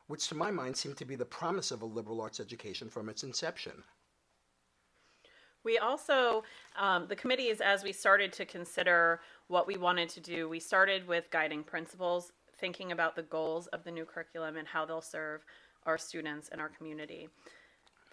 which 0.06 0.28
to 0.28 0.34
my 0.34 0.50
mind 0.50 0.76
seemed 0.76 0.96
to 0.98 1.04
be 1.04 1.16
the 1.16 1.24
promise 1.24 1.70
of 1.70 1.82
a 1.82 1.86
liberal 1.86 2.20
arts 2.20 2.40
education 2.40 2.88
from 2.88 3.08
its 3.08 3.22
inception. 3.22 3.82
We 5.64 5.78
also, 5.78 6.44
um, 6.78 7.06
the 7.08 7.16
committees, 7.16 7.62
as 7.62 7.82
we 7.82 7.92
started 7.92 8.32
to 8.34 8.44
consider 8.44 9.20
what 9.48 9.66
we 9.66 9.76
wanted 9.76 10.10
to 10.10 10.20
do, 10.20 10.48
we 10.48 10.60
started 10.60 11.06
with 11.08 11.30
guiding 11.30 11.64
principles, 11.64 12.32
thinking 12.58 12.92
about 12.92 13.16
the 13.16 13.22
goals 13.22 13.66
of 13.68 13.82
the 13.82 13.90
new 13.90 14.04
curriculum 14.04 14.58
and 14.58 14.68
how 14.68 14.84
they'll 14.84 15.00
serve 15.00 15.42
our 15.86 15.96
students 15.96 16.50
and 16.52 16.60
our 16.60 16.68
community. 16.68 17.28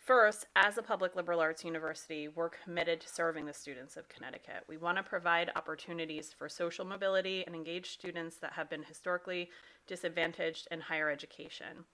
First, 0.02 0.48
as 0.56 0.80
a 0.80 0.82
public 0.82 1.16
liberal 1.16 1.40
arts 1.40 1.64
university, 1.64 2.28
we're 2.28 2.50
committed 2.50 3.02
to 3.02 3.08
serving 3.08 3.46
the 3.46 3.54
students 3.54 3.98
of 3.98 4.10
Connecticut. 4.10 4.64
We 4.68 4.78
want 4.78 4.98
to 4.98 5.04
provide 5.04 5.52
opportunities 5.56 6.34
for 6.36 6.50
social 6.50 6.86
mobility 6.86 7.44
and 7.46 7.56
engage 7.56 7.92
students 7.92 8.38
that 8.38 8.54
have 8.54 8.68
been 8.68 8.82
historically 8.82 9.52
disadvantaged 9.86 10.68
in 10.72 10.82
higher 10.82 11.12
education. 11.12 11.86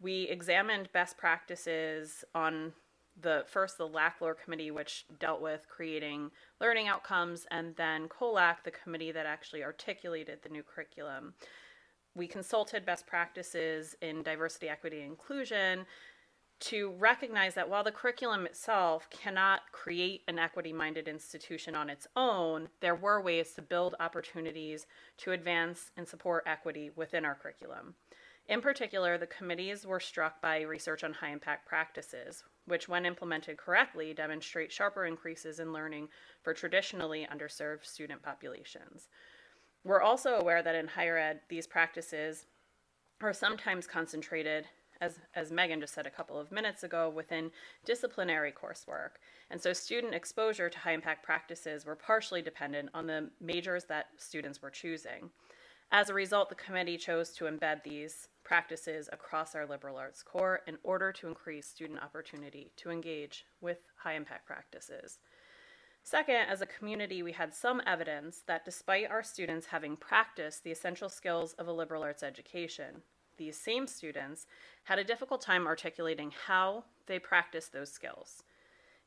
We 0.00 0.22
examined 0.24 0.88
best 0.92 1.16
practices 1.16 2.24
on 2.34 2.72
the 3.20 3.44
first 3.46 3.78
the 3.78 3.86
LACLOR 3.86 4.34
committee, 4.34 4.72
which 4.72 5.06
dealt 5.20 5.40
with 5.40 5.68
creating 5.68 6.32
learning 6.60 6.88
outcomes, 6.88 7.46
and 7.52 7.76
then 7.76 8.08
COLAC, 8.08 8.64
the 8.64 8.72
committee 8.72 9.12
that 9.12 9.26
actually 9.26 9.62
articulated 9.62 10.40
the 10.42 10.48
new 10.48 10.64
curriculum. 10.64 11.34
We 12.16 12.26
consulted 12.26 12.84
best 12.84 13.06
practices 13.06 13.94
in 14.02 14.24
diversity, 14.24 14.68
equity, 14.68 15.02
and 15.02 15.10
inclusion 15.10 15.86
to 16.60 16.90
recognize 16.98 17.54
that 17.54 17.68
while 17.68 17.84
the 17.84 17.92
curriculum 17.92 18.44
itself 18.44 19.08
cannot 19.10 19.60
create 19.72 20.22
an 20.26 20.38
equity 20.38 20.72
minded 20.72 21.06
institution 21.06 21.74
on 21.74 21.88
its 21.88 22.06
own, 22.16 22.68
there 22.80 22.94
were 22.94 23.20
ways 23.20 23.52
to 23.52 23.62
build 23.62 23.94
opportunities 24.00 24.86
to 25.18 25.32
advance 25.32 25.90
and 25.96 26.08
support 26.08 26.44
equity 26.46 26.90
within 26.96 27.24
our 27.24 27.34
curriculum. 27.34 27.94
In 28.48 28.60
particular, 28.62 29.18
the 29.18 29.26
committees 29.26 29.86
were 29.86 30.00
struck 30.00 30.40
by 30.40 30.62
research 30.62 31.04
on 31.04 31.12
high 31.12 31.30
impact 31.30 31.68
practices, 31.68 32.42
which, 32.64 32.88
when 32.88 33.04
implemented 33.04 33.58
correctly, 33.58 34.14
demonstrate 34.14 34.72
sharper 34.72 35.04
increases 35.04 35.60
in 35.60 35.72
learning 35.72 36.08
for 36.42 36.54
traditionally 36.54 37.28
underserved 37.30 37.84
student 37.84 38.22
populations. 38.22 39.08
We're 39.84 40.00
also 40.00 40.32
aware 40.32 40.62
that 40.62 40.74
in 40.74 40.88
higher 40.88 41.18
ed, 41.18 41.40
these 41.48 41.66
practices 41.66 42.46
are 43.20 43.32
sometimes 43.32 43.86
concentrated, 43.86 44.66
as, 45.00 45.18
as 45.34 45.50
Megan 45.50 45.80
just 45.80 45.94
said 45.94 46.06
a 46.06 46.10
couple 46.10 46.38
of 46.38 46.52
minutes 46.52 46.82
ago, 46.82 47.08
within 47.08 47.50
disciplinary 47.84 48.52
coursework. 48.52 49.18
And 49.50 49.60
so 49.60 49.72
student 49.72 50.14
exposure 50.14 50.68
to 50.68 50.78
high 50.78 50.92
impact 50.92 51.24
practices 51.24 51.84
were 51.84 51.96
partially 51.96 52.42
dependent 52.42 52.90
on 52.94 53.06
the 53.06 53.30
majors 53.40 53.84
that 53.84 54.06
students 54.16 54.60
were 54.60 54.70
choosing. 54.70 55.30
As 55.90 56.10
a 56.10 56.14
result, 56.14 56.50
the 56.50 56.54
committee 56.54 56.98
chose 56.98 57.30
to 57.32 57.44
embed 57.44 57.82
these 57.82 58.28
practices 58.44 59.08
across 59.12 59.54
our 59.54 59.66
liberal 59.66 59.96
arts 59.96 60.22
core 60.22 60.60
in 60.66 60.76
order 60.82 61.12
to 61.12 61.28
increase 61.28 61.66
student 61.66 62.02
opportunity 62.02 62.72
to 62.76 62.90
engage 62.90 63.46
with 63.60 63.78
high 63.96 64.14
impact 64.14 64.46
practices. 64.46 65.18
Second, 66.02 66.46
as 66.48 66.62
a 66.62 66.66
community, 66.66 67.22
we 67.22 67.32
had 67.32 67.54
some 67.54 67.82
evidence 67.86 68.42
that 68.46 68.64
despite 68.64 69.10
our 69.10 69.22
students 69.22 69.66
having 69.66 69.96
practiced 69.96 70.64
the 70.64 70.70
essential 70.70 71.08
skills 71.08 71.52
of 71.54 71.68
a 71.68 71.72
liberal 71.72 72.02
arts 72.02 72.22
education, 72.22 73.02
these 73.38 73.56
same 73.56 73.86
students 73.86 74.46
had 74.84 74.98
a 74.98 75.04
difficult 75.04 75.40
time 75.40 75.66
articulating 75.66 76.32
how 76.46 76.84
they 77.06 77.18
practiced 77.18 77.72
those 77.72 77.90
skills. 77.90 78.42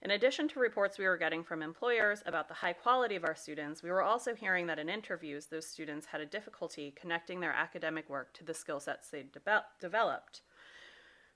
In 0.02 0.12
addition 0.12 0.48
to 0.48 0.60
reports 0.60 0.98
we 0.98 1.06
were 1.06 1.18
getting 1.18 1.44
from 1.44 1.62
employers 1.62 2.24
about 2.26 2.48
the 2.48 2.56
high 2.56 2.74
quality 2.74 3.16
of 3.16 3.24
our 3.24 3.36
students, 3.36 3.84
we 3.84 3.92
were 3.92 4.02
also 4.02 4.34
hearing 4.34 4.66
that 4.66 4.80
in 4.80 4.90
interviews, 4.90 5.46
those 5.46 5.68
students 5.68 6.08
had 6.08 6.22
a 6.22 6.26
difficulty 6.26 6.92
connecting 7.00 7.40
their 7.40 7.54
academic 7.54 8.10
work 8.10 8.34
to 8.34 8.44
the 8.44 8.54
skill 8.54 8.80
sets 8.80 9.10
they 9.10 9.24
de- 9.24 9.66
developed. 9.80 10.42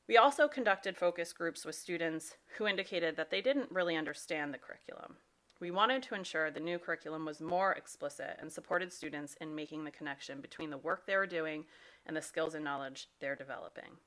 We 0.08 0.18
also 0.18 0.48
conducted 0.48 0.98
focus 0.98 1.32
groups 1.32 1.64
with 1.64 1.76
students 1.76 2.36
who 2.58 2.66
indicated 2.66 3.16
that 3.18 3.30
they 3.30 3.42
didn't 3.42 3.72
really 3.72 3.96
understand 3.96 4.54
the 4.54 4.60
curriculum. 4.60 5.18
We 5.62 5.72
wanted 5.72 6.04
to 6.04 6.16
ensure 6.16 6.52
the 6.52 6.60
new 6.60 6.78
curriculum 6.78 7.26
was 7.26 7.40
more 7.40 7.72
explicit 7.72 8.38
and 8.42 8.52
supported 8.52 8.92
students 8.92 9.36
in 9.40 9.56
making 9.56 9.86
the 9.86 9.92
connection 9.92 10.42
between 10.42 10.70
the 10.70 10.78
work 10.78 11.06
they 11.06 11.16
were 11.16 11.26
doing 11.26 11.66
and 12.06 12.16
the 12.16 12.22
skills 12.22 12.56
and 12.56 12.64
knowledge 12.64 13.08
they're 13.20 13.36
developing. 13.36 13.98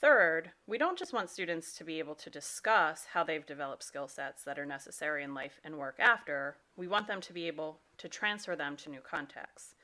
Third, 0.00 0.50
we 0.66 0.78
don't 0.78 0.98
just 0.98 1.12
want 1.12 1.30
students 1.30 1.74
to 1.74 1.84
be 1.84 2.00
able 2.00 2.16
to 2.16 2.28
discuss 2.28 3.06
how 3.12 3.22
they've 3.22 3.46
developed 3.46 3.84
skill 3.84 4.08
sets 4.08 4.42
that 4.42 4.58
are 4.58 4.66
necessary 4.66 5.22
in 5.22 5.32
life 5.32 5.60
and 5.62 5.78
work 5.78 6.00
after, 6.00 6.56
we 6.76 6.88
want 6.88 7.06
them 7.06 7.20
to 7.20 7.32
be 7.32 7.46
able 7.46 7.78
to 7.98 8.08
transfer 8.08 8.56
them 8.56 8.76
to 8.78 8.90
new 8.90 9.00
contexts. 9.00 9.76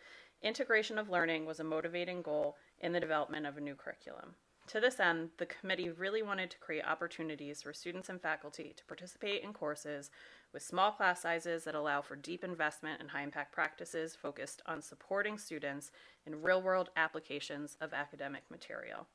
Integration 0.42 0.98
of 0.98 1.08
learning 1.08 1.46
was 1.46 1.60
a 1.60 1.64
motivating 1.64 2.20
goal 2.20 2.56
in 2.80 2.92
the 2.92 2.98
development 2.98 3.46
of 3.46 3.56
a 3.56 3.60
new 3.60 3.76
curriculum. 3.76 4.34
To 4.68 4.80
this 4.80 5.00
end, 5.00 5.30
the 5.38 5.46
committee 5.46 5.90
really 5.90 6.22
wanted 6.22 6.50
to 6.50 6.58
create 6.58 6.84
opportunities 6.84 7.62
for 7.62 7.72
students 7.72 8.08
and 8.08 8.20
faculty 8.20 8.74
to 8.76 8.84
participate 8.84 9.42
in 9.42 9.52
courses 9.52 10.10
with 10.52 10.62
small 10.62 10.90
class 10.92 11.22
sizes 11.22 11.64
that 11.64 11.74
allow 11.74 12.00
for 12.00 12.16
deep 12.16 12.42
investment 12.42 13.00
in 13.00 13.08
high 13.08 13.22
impact 13.22 13.52
practices 13.52 14.16
focused 14.16 14.62
on 14.66 14.80
supporting 14.80 15.38
students 15.38 15.90
in 16.26 16.42
real 16.42 16.62
world 16.62 16.90
applications 16.96 17.76
of 17.80 17.92
academic 17.92 18.42
material. 18.50 19.06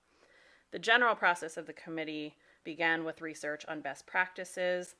The 0.71 0.79
general 0.79 1.15
process 1.15 1.57
of 1.57 1.67
the 1.67 1.73
committee 1.73 2.35
began 2.63 3.03
with 3.03 3.21
research 3.21 3.65
on 3.67 3.81
best 3.81 4.05
practices 4.05 4.95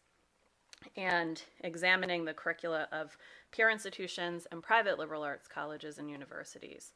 and 0.97 1.41
examining 1.61 2.25
the 2.25 2.33
curricula 2.33 2.87
of 2.91 3.17
peer 3.51 3.69
institutions 3.69 4.47
and 4.51 4.61
private 4.61 4.99
liberal 4.99 5.23
arts 5.23 5.47
colleges 5.47 5.97
and 5.97 6.09
universities. 6.09 6.93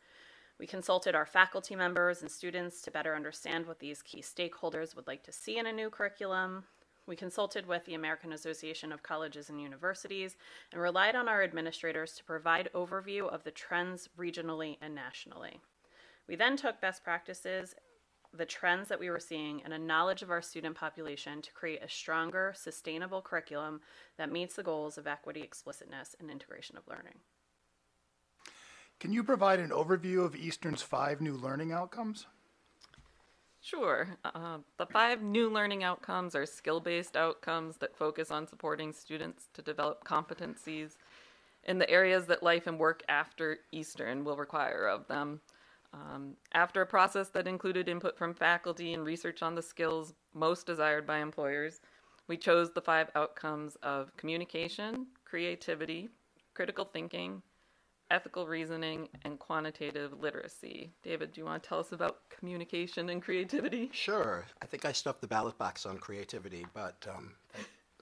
We 0.60 0.68
consulted 0.68 1.16
our 1.16 1.26
faculty 1.26 1.76
members 1.76 2.22
and 2.22 2.32
students 2.32 2.82
to 2.82 2.92
better 2.92 3.16
understand 3.16 3.68
what 3.68 3.80
these 3.80 4.02
key 4.02 4.22
stakeholders 4.22 4.96
would 4.96 5.08
like 5.08 5.24
to 5.24 5.32
see 5.32 5.58
in 5.58 5.68
a 5.68 5.74
new 5.74 5.90
curriculum. 5.90 6.64
We 7.08 7.16
consulted 7.16 7.66
with 7.66 7.86
the 7.86 7.94
American 7.94 8.34
Association 8.34 8.92
of 8.92 9.02
Colleges 9.02 9.50
and 9.50 9.62
Universities 9.62 10.36
and 10.74 10.82
relied 10.82 11.16
on 11.16 11.30
our 11.30 11.42
administrators 11.42 12.14
to 12.16 12.24
provide 12.26 12.70
overview 12.76 13.30
of 13.30 13.46
the 13.46 13.52
trends 13.52 14.10
regionally 14.20 14.78
and 14.82 14.94
nationally. 14.94 15.62
We 16.28 16.36
then 16.36 16.58
took 16.58 16.82
best 16.82 17.06
practices 17.06 17.74
the 18.34 18.46
trends 18.46 18.90
that 18.90 19.00
we 19.00 19.10
were 19.10 19.22
seeing 19.22 19.62
and 19.64 19.74
a 19.74 19.80
knowledge 19.80 20.22
of 20.22 20.30
our 20.30 20.42
student 20.42 20.76
population 20.76 21.42
to 21.42 21.54
create 21.54 21.82
a 21.82 21.90
stronger, 21.90 22.54
sustainable 22.56 23.22
curriculum 23.22 23.80
that 24.18 24.32
meets 24.32 24.56
the 24.56 24.64
goals 24.64 24.98
of 24.98 25.08
equity, 25.08 25.42
explicitness, 25.42 26.14
and 26.20 26.30
integration 26.30 26.78
of 26.78 26.88
learning. 26.90 27.16
Can 29.00 29.14
you 29.14 29.24
provide 29.24 29.60
an 29.60 29.70
overview 29.70 30.26
of 30.26 30.36
Eastern's 30.36 30.82
five 30.82 31.22
new 31.22 31.36
learning 31.36 31.72
outcomes? 31.72 32.26
Sure. 33.68 34.08
Uh, 34.24 34.60
the 34.78 34.86
five 34.86 35.22
new 35.22 35.50
learning 35.50 35.84
outcomes 35.84 36.36
are 36.36 36.46
skill 36.46 36.80
based 36.80 37.18
outcomes 37.18 37.76
that 37.78 37.98
focus 37.98 38.32
on 38.32 38.48
supporting 38.48 38.94
students 38.94 39.50
to 39.54 39.62
develop 39.62 40.06
competencies 40.06 40.96
in 41.66 41.78
the 41.78 41.90
areas 41.90 42.28
that 42.28 42.42
life 42.42 42.66
and 42.68 42.80
work 42.80 43.04
after 43.10 43.58
Eastern 43.74 44.24
will 44.24 44.38
require 44.38 44.88
of 44.88 45.06
them. 45.10 45.42
Um, 45.94 46.38
after 46.54 46.82
a 46.82 46.86
process 46.86 47.28
that 47.30 47.46
included 47.46 47.90
input 47.90 48.18
from 48.18 48.34
faculty 48.34 48.94
and 48.94 49.04
research 49.04 49.44
on 49.44 49.54
the 49.54 49.62
skills 49.62 50.14
most 50.34 50.66
desired 50.66 51.06
by 51.06 51.18
employers, 51.20 51.82
we 52.30 52.38
chose 52.38 52.72
the 52.72 52.82
five 52.82 53.10
outcomes 53.16 53.76
of 53.84 54.16
communication, 54.16 55.08
creativity, 55.26 56.08
critical 56.54 56.86
thinking, 56.86 57.42
ethical 58.10 58.48
reasoning, 58.48 59.10
and 59.24 59.40
quantitative 59.40 60.20
literacy. 60.20 60.92
David, 61.04 61.34
do 61.34 61.42
you 61.42 61.46
want 61.46 61.62
to 61.62 61.68
tell 61.70 61.80
us 61.80 61.92
about 61.92 62.30
communication 62.30 63.10
and 63.10 63.22
creativity? 63.22 63.90
Sure. 63.94 64.46
I 64.62 64.66
think 64.66 64.86
I 64.86 64.92
stuffed 64.92 65.22
the 65.22 65.28
ballot 65.28 65.58
box 65.58 65.86
on 65.86 65.98
creativity, 65.98 66.66
but 66.74 67.06
um, 67.14 67.34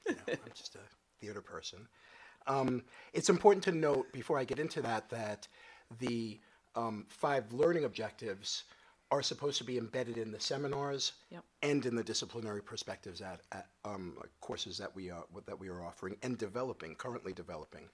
you 0.08 0.16
know, 0.16 0.22
I'm 0.28 0.52
just 0.54 0.76
a 0.76 0.80
theater 1.20 1.42
person. 1.42 1.88
Um, 2.48 2.84
it's 3.14 3.30
important 3.30 3.64
to 3.66 3.72
note 3.72 4.12
before 4.12 4.38
I 4.38 4.44
get 4.44 4.60
into 4.60 4.82
that 4.84 5.10
that 5.10 5.48
the 6.00 6.40
um, 6.76 7.06
five 7.10 7.52
learning 7.52 7.86
objectives 7.86 8.66
are 9.12 9.22
supposed 9.22 9.58
to 9.60 9.64
be 9.64 9.78
embedded 9.78 10.18
in 10.18 10.32
the 10.32 10.40
seminars 10.40 11.14
Yep. 11.30 11.44
and 11.62 11.86
in 11.86 11.96
the 11.96 12.04
disciplinary 12.04 12.62
perspectives 12.62 13.22
at, 13.22 13.42
at 13.52 13.68
um, 13.86 14.18
courses 14.42 14.78
that 14.78 14.96
we 14.96 15.10
are 15.10 15.24
that 15.46 15.60
we 15.60 15.70
are 15.70 15.84
offering 15.84 16.18
and 16.24 16.38
developing 16.38 16.96
currently 16.96 17.34
developing. 17.34 17.88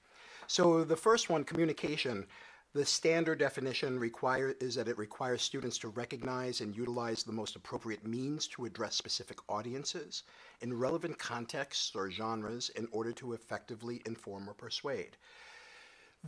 So 0.51 0.83
the 0.83 0.97
first 0.97 1.29
one, 1.29 1.45
communication. 1.45 2.25
The 2.73 2.85
standard 2.85 3.39
definition 3.39 3.97
require, 3.97 4.53
is 4.59 4.75
that 4.75 4.89
it 4.89 4.97
requires 4.97 5.41
students 5.41 5.77
to 5.77 5.87
recognize 5.87 6.59
and 6.59 6.75
utilize 6.75 7.23
the 7.23 7.31
most 7.31 7.55
appropriate 7.55 8.05
means 8.05 8.47
to 8.47 8.65
address 8.65 8.95
specific 8.95 9.37
audiences 9.47 10.23
in 10.59 10.77
relevant 10.77 11.17
contexts 11.17 11.95
or 11.95 12.11
genres 12.11 12.69
in 12.75 12.89
order 12.91 13.13
to 13.13 13.31
effectively 13.31 14.01
inform 14.05 14.49
or 14.49 14.53
persuade. 14.53 15.15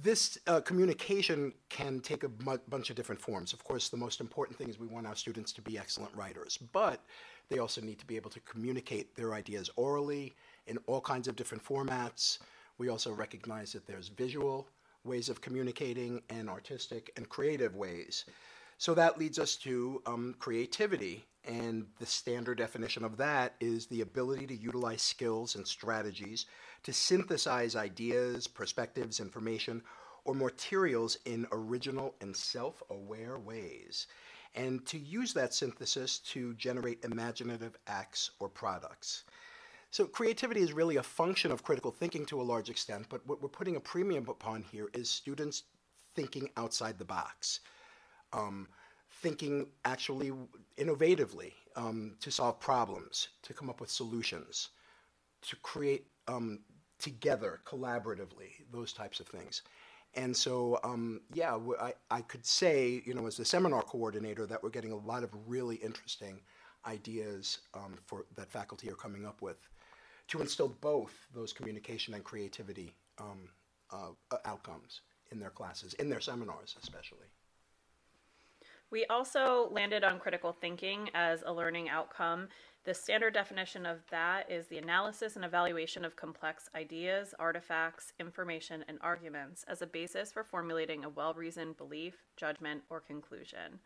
This 0.01 0.37
uh, 0.47 0.61
communication 0.61 1.51
can 1.67 1.99
take 1.99 2.23
a 2.23 2.29
bunch 2.29 2.89
of 2.89 2.95
different 2.95 3.19
forms. 3.19 3.51
Of 3.51 3.65
course, 3.65 3.89
the 3.89 3.97
most 3.97 4.21
important 4.21 4.57
thing 4.57 4.69
is 4.69 4.79
we 4.79 4.87
want 4.87 5.05
our 5.05 5.15
students 5.15 5.51
to 5.51 5.61
be 5.61 5.77
excellent 5.77 6.15
writers, 6.15 6.57
but 6.71 7.03
they 7.49 7.59
also 7.59 7.81
need 7.81 7.99
to 7.99 8.07
be 8.07 8.15
able 8.15 8.29
to 8.29 8.39
communicate 8.39 9.17
their 9.17 9.33
ideas 9.33 9.69
orally 9.75 10.33
in 10.67 10.77
all 10.87 11.01
kinds 11.01 11.27
of 11.27 11.35
different 11.35 11.61
formats. 11.61 12.37
We 12.77 12.89
also 12.89 13.11
recognize 13.11 13.73
that 13.73 13.87
there's 13.87 14.07
visual 14.07 14.67
ways 15.03 15.29
of 15.29 15.41
communicating 15.41 16.21
and 16.29 16.49
artistic 16.49 17.11
and 17.17 17.27
creative 17.29 17.75
ways. 17.75 18.25
So 18.77 18.93
that 18.95 19.17
leads 19.17 19.39
us 19.39 19.55
to 19.57 20.01
um, 20.05 20.35
creativity, 20.39 21.25
and 21.45 21.85
the 21.99 22.05
standard 22.05 22.57
definition 22.57 23.03
of 23.03 23.17
that 23.17 23.53
is 23.59 23.85
the 23.87 24.01
ability 24.01 24.47
to 24.47 24.55
utilize 24.55 25.01
skills 25.01 25.55
and 25.55 25.67
strategies 25.67 26.45
to 26.83 26.91
synthesize 26.91 27.75
ideas, 27.75 28.47
perspectives, 28.47 29.19
information, 29.19 29.81
or 30.25 30.33
materials 30.33 31.17
in 31.25 31.47
original 31.51 32.15
and 32.21 32.35
self 32.35 32.81
aware 32.89 33.37
ways, 33.37 34.07
and 34.55 34.85
to 34.85 34.97
use 34.97 35.33
that 35.33 35.53
synthesis 35.53 36.19
to 36.19 36.53
generate 36.55 37.03
imaginative 37.03 37.77
acts 37.87 38.31
or 38.39 38.49
products. 38.49 39.23
So, 39.93 40.07
creativity 40.07 40.61
is 40.61 40.73
really 40.73 40.95
a 40.95 41.03
function 41.03 41.51
of 41.51 41.61
critical 41.61 41.91
thinking 41.91 42.25
to 42.25 42.41
a 42.41 42.49
large 42.51 42.67
extent, 42.67 43.05
but 43.09 43.21
what 43.27 43.43
we're 43.43 43.47
putting 43.47 43.75
a 43.75 43.79
premium 43.79 44.27
upon 44.27 44.63
here 44.63 44.89
is 44.95 45.07
students 45.07 45.65
thinking 46.15 46.49
outside 46.57 46.97
the 46.97 47.05
box 47.05 47.59
um, 48.33 48.69
thinking 49.21 49.67
actually 49.85 50.31
innovatively 50.79 51.51
um, 51.75 52.15
to 52.21 52.31
solve 52.31 52.59
problems, 52.59 53.27
to 53.43 53.53
come 53.53 53.69
up 53.69 53.79
with 53.79 53.91
solutions, 53.91 54.69
to 55.43 55.55
create 55.57 56.07
um, 56.27 56.61
together 56.97 57.61
collaboratively, 57.63 58.65
those 58.71 58.93
types 58.93 59.19
of 59.19 59.27
things. 59.27 59.61
And 60.15 60.35
so, 60.35 60.79
um, 60.83 61.21
yeah, 61.35 61.55
I, 61.79 61.93
I 62.09 62.21
could 62.21 62.47
say, 62.47 63.03
you 63.05 63.13
know, 63.13 63.27
as 63.27 63.37
the 63.37 63.45
seminar 63.45 63.83
coordinator, 63.83 64.47
that 64.47 64.63
we're 64.63 64.71
getting 64.71 64.91
a 64.91 64.97
lot 64.97 65.23
of 65.23 65.29
really 65.45 65.75
interesting 65.75 66.41
ideas 66.87 67.59
um, 67.75 67.99
for 68.07 68.25
that 68.35 68.51
faculty 68.51 68.89
are 68.89 68.95
coming 68.95 69.27
up 69.27 69.43
with 69.43 69.57
to 70.27 70.41
instill 70.41 70.69
both 70.81 71.13
those 71.33 71.53
communication 71.53 72.13
and 72.13 72.23
creativity 72.23 72.93
um, 73.19 73.49
uh, 73.91 74.37
outcomes 74.45 75.01
in 75.31 75.39
their 75.39 75.49
classes, 75.49 75.93
in 75.95 76.09
their 76.09 76.21
seminars 76.21 76.75
especially. 76.81 77.27
We 78.93 79.05
also 79.07 79.69
landed 79.71 80.03
on 80.03 80.19
critical 80.19 80.53
thinking 80.53 81.09
as 81.15 81.43
a 81.45 81.51
learning 81.51 81.89
outcome. 81.89 82.47
The 82.83 82.93
standard 82.93 83.33
definition 83.33 83.87
of 83.87 83.99
that 84.11 84.51
is 84.51 84.67
the 84.67 84.77
analysis 84.77 85.35
and 85.35 85.43
evaluation 85.43 86.05
of 86.05 86.15
complex 86.15 86.69
ideas, 86.75 87.33
artifacts, 87.39 88.13
information, 88.19 88.85
and 88.87 88.99
arguments 89.01 89.65
as 89.67 89.81
a 89.81 89.87
basis 89.87 90.31
for 90.31 90.43
formulating 90.43 91.05
a 91.05 91.09
well 91.09 91.33
reasoned 91.33 91.77
belief, 91.77 92.17
judgment, 92.37 92.83
or 92.91 92.99
conclusion. 92.99 93.79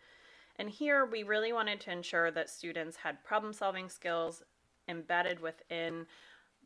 And 0.58 0.70
here 0.70 1.06
we 1.06 1.24
really 1.24 1.54
wanted 1.54 1.80
to 1.82 1.92
ensure 1.92 2.30
that 2.32 2.50
students 2.50 2.98
had 2.98 3.24
problem 3.24 3.54
solving 3.54 3.88
skills 3.88 4.44
embedded 4.88 5.40
within 5.40 6.06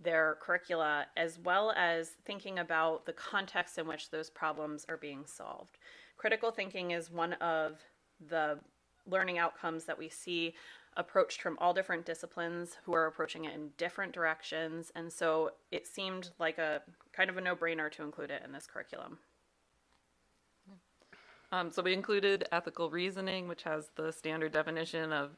their 0.02 0.38
curricula, 0.42 1.06
as 1.16 1.40
well 1.40 1.74
as 1.76 2.12
thinking 2.26 2.60
about 2.60 3.06
the 3.06 3.14
context 3.14 3.78
in 3.78 3.88
which 3.88 4.10
those 4.10 4.30
problems 4.30 4.86
are 4.90 4.98
being 4.98 5.26
solved. 5.26 5.78
Critical 6.18 6.52
thinking 6.52 6.92
is 6.92 7.12
one 7.12 7.34
of 7.34 7.80
the 8.30 8.60
learning 9.08 9.38
outcomes 9.38 9.86
that 9.86 9.98
we 9.98 10.10
see 10.10 10.54
approached 10.98 11.42
from 11.42 11.58
all 11.60 11.74
different 11.74 12.06
disciplines 12.06 12.78
who 12.84 12.94
are 12.94 13.06
approaching 13.06 13.46
it 13.46 13.54
in 13.54 13.70
different 13.78 14.12
directions. 14.12 14.92
And 14.96 15.12
so 15.12 15.52
it 15.72 15.88
seemed 15.88 16.32
like 16.38 16.58
a 16.58 16.82
kind 17.14 17.30
of 17.30 17.38
a 17.38 17.42
no 17.42 17.56
brainer 17.56 17.92
to 17.94 18.04
include 18.04 18.32
it 18.32 18.42
in 18.44 18.52
this 18.52 18.68
curriculum. 18.68 19.18
Um, 21.54 21.70
so 21.72 21.82
we 21.82 21.94
included 21.94 22.48
ethical 22.52 22.90
reasoning, 22.90 23.48
which 23.48 23.64
has 23.64 23.90
the 23.96 24.12
standard 24.12 24.52
definition 24.54 25.12
of 25.12 25.32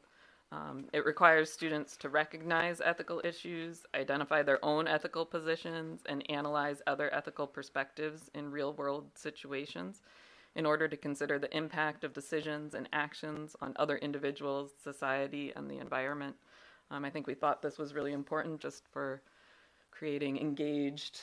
um, 0.52 0.84
it 0.92 1.04
requires 1.04 1.52
students 1.52 1.96
to 1.96 2.08
recognize 2.08 2.80
ethical 2.84 3.20
issues, 3.24 3.84
identify 3.94 4.42
their 4.42 4.64
own 4.64 4.86
ethical 4.86 5.24
positions, 5.26 6.02
and 6.06 6.28
analyze 6.30 6.80
other 6.86 7.12
ethical 7.12 7.46
perspectives 7.46 8.30
in 8.34 8.50
real 8.50 8.72
world 8.74 9.06
situations 9.14 10.02
in 10.54 10.64
order 10.64 10.86
to 10.86 10.96
consider 10.96 11.38
the 11.38 11.54
impact 11.56 12.04
of 12.04 12.12
decisions 12.12 12.74
and 12.74 12.88
actions 12.92 13.56
on 13.60 13.72
other 13.76 13.96
individuals, 13.96 14.70
society, 14.82 15.52
and 15.56 15.68
the 15.68 15.78
environment. 15.78 16.36
Um, 16.90 17.04
I 17.04 17.10
think 17.10 17.26
we 17.26 17.34
thought 17.34 17.60
this 17.60 17.78
was 17.78 17.94
really 17.94 18.12
important 18.12 18.60
just 18.60 18.84
for 18.92 19.22
creating 19.90 20.38
engaged 20.38 21.20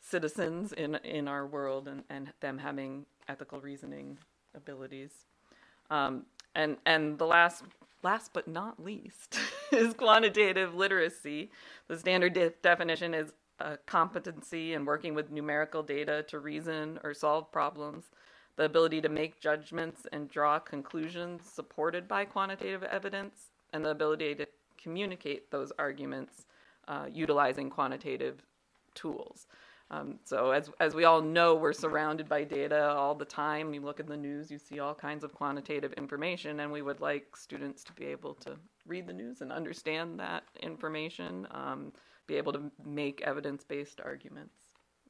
citizens 0.00 0.72
in, 0.72 0.96
in 0.96 1.28
our 1.28 1.46
world 1.46 1.86
and, 1.88 2.02
and 2.10 2.32
them 2.40 2.58
having 2.58 3.04
ethical 3.28 3.60
reasoning 3.60 4.18
abilities. 4.54 5.12
Um, 5.90 6.24
and, 6.54 6.76
and 6.86 7.18
the 7.18 7.26
last, 7.26 7.64
last 8.02 8.32
but 8.32 8.48
not 8.48 8.82
least 8.82 9.38
is 9.72 9.94
quantitative 9.94 10.74
literacy. 10.74 11.50
The 11.88 11.98
standard 11.98 12.34
de- 12.34 12.50
definition 12.62 13.14
is 13.14 13.32
a 13.60 13.76
competency 13.76 14.74
in 14.74 14.84
working 14.84 15.14
with 15.14 15.30
numerical 15.30 15.82
data 15.82 16.24
to 16.28 16.38
reason 16.38 17.00
or 17.02 17.12
solve 17.14 17.50
problems 17.50 18.04
the 18.58 18.64
ability 18.64 19.00
to 19.00 19.08
make 19.08 19.40
judgments 19.40 20.04
and 20.12 20.28
draw 20.28 20.58
conclusions 20.58 21.42
supported 21.48 22.08
by 22.08 22.24
quantitative 22.24 22.82
evidence, 22.82 23.50
and 23.72 23.84
the 23.84 23.90
ability 23.90 24.34
to 24.34 24.46
communicate 24.76 25.50
those 25.52 25.72
arguments 25.78 26.46
uh, 26.88 27.06
utilizing 27.10 27.70
quantitative 27.70 28.42
tools. 28.94 29.46
Um, 29.90 30.18
so, 30.24 30.50
as, 30.50 30.70
as 30.80 30.94
we 30.94 31.04
all 31.04 31.22
know, 31.22 31.54
we're 31.54 31.72
surrounded 31.72 32.28
by 32.28 32.44
data 32.44 32.90
all 32.90 33.14
the 33.14 33.24
time. 33.24 33.72
You 33.72 33.80
look 33.80 34.00
in 34.00 34.06
the 34.06 34.16
news, 34.16 34.50
you 34.50 34.58
see 34.58 34.80
all 34.80 34.94
kinds 34.94 35.24
of 35.24 35.32
quantitative 35.32 35.94
information, 35.94 36.60
and 36.60 36.70
we 36.70 36.82
would 36.82 37.00
like 37.00 37.34
students 37.34 37.82
to 37.84 37.92
be 37.92 38.04
able 38.04 38.34
to 38.34 38.56
read 38.86 39.06
the 39.06 39.14
news 39.14 39.40
and 39.40 39.50
understand 39.50 40.20
that 40.20 40.44
information, 40.60 41.48
um, 41.52 41.92
be 42.26 42.36
able 42.36 42.52
to 42.52 42.70
make 42.84 43.22
evidence 43.22 43.64
based 43.64 44.00
arguments, 44.04 44.58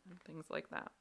and 0.09 0.21
things 0.23 0.47
like 0.49 0.71
that. 0.71 0.93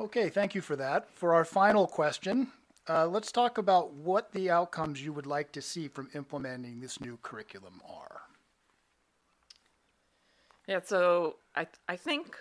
Okay, 0.00 0.30
thank 0.30 0.54
you 0.54 0.60
for 0.60 0.74
that. 0.74 1.08
For 1.14 1.32
our 1.32 1.44
final 1.44 1.86
question, 1.86 2.48
uh, 2.88 3.06
let's 3.06 3.30
talk 3.30 3.58
about 3.58 3.92
what 3.92 4.32
the 4.32 4.50
outcomes 4.50 5.04
you 5.04 5.12
would 5.12 5.26
like 5.26 5.52
to 5.52 5.62
see 5.62 5.86
from 5.86 6.08
implementing 6.14 6.80
this 6.80 7.00
new 7.00 7.18
curriculum 7.22 7.80
are. 7.88 8.21
Yeah, 10.72 10.80
so 10.82 11.36
I, 11.54 11.66
I 11.86 11.96
think 11.96 12.34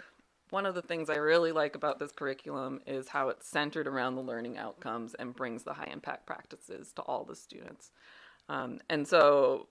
one 0.52 0.66
of 0.66 0.74
the 0.74 0.82
things 0.82 1.10
I 1.10 1.18
really 1.18 1.52
like 1.52 1.76
about 1.76 2.00
this 2.00 2.14
curriculum 2.14 2.80
is 2.88 3.10
how 3.10 3.28
it's 3.28 3.46
centered 3.46 3.88
around 3.88 4.16
the 4.16 4.22
learning 4.22 4.58
outcomes 4.58 5.14
and 5.16 5.36
brings 5.36 5.64
the 5.64 5.74
high 5.74 5.90
impact 5.92 6.26
practices 6.26 6.94
to 6.94 7.02
all 7.02 7.26
the 7.26 7.36
students. 7.36 7.92
Um, 8.48 8.80
and 8.90 9.06
so 9.06 9.68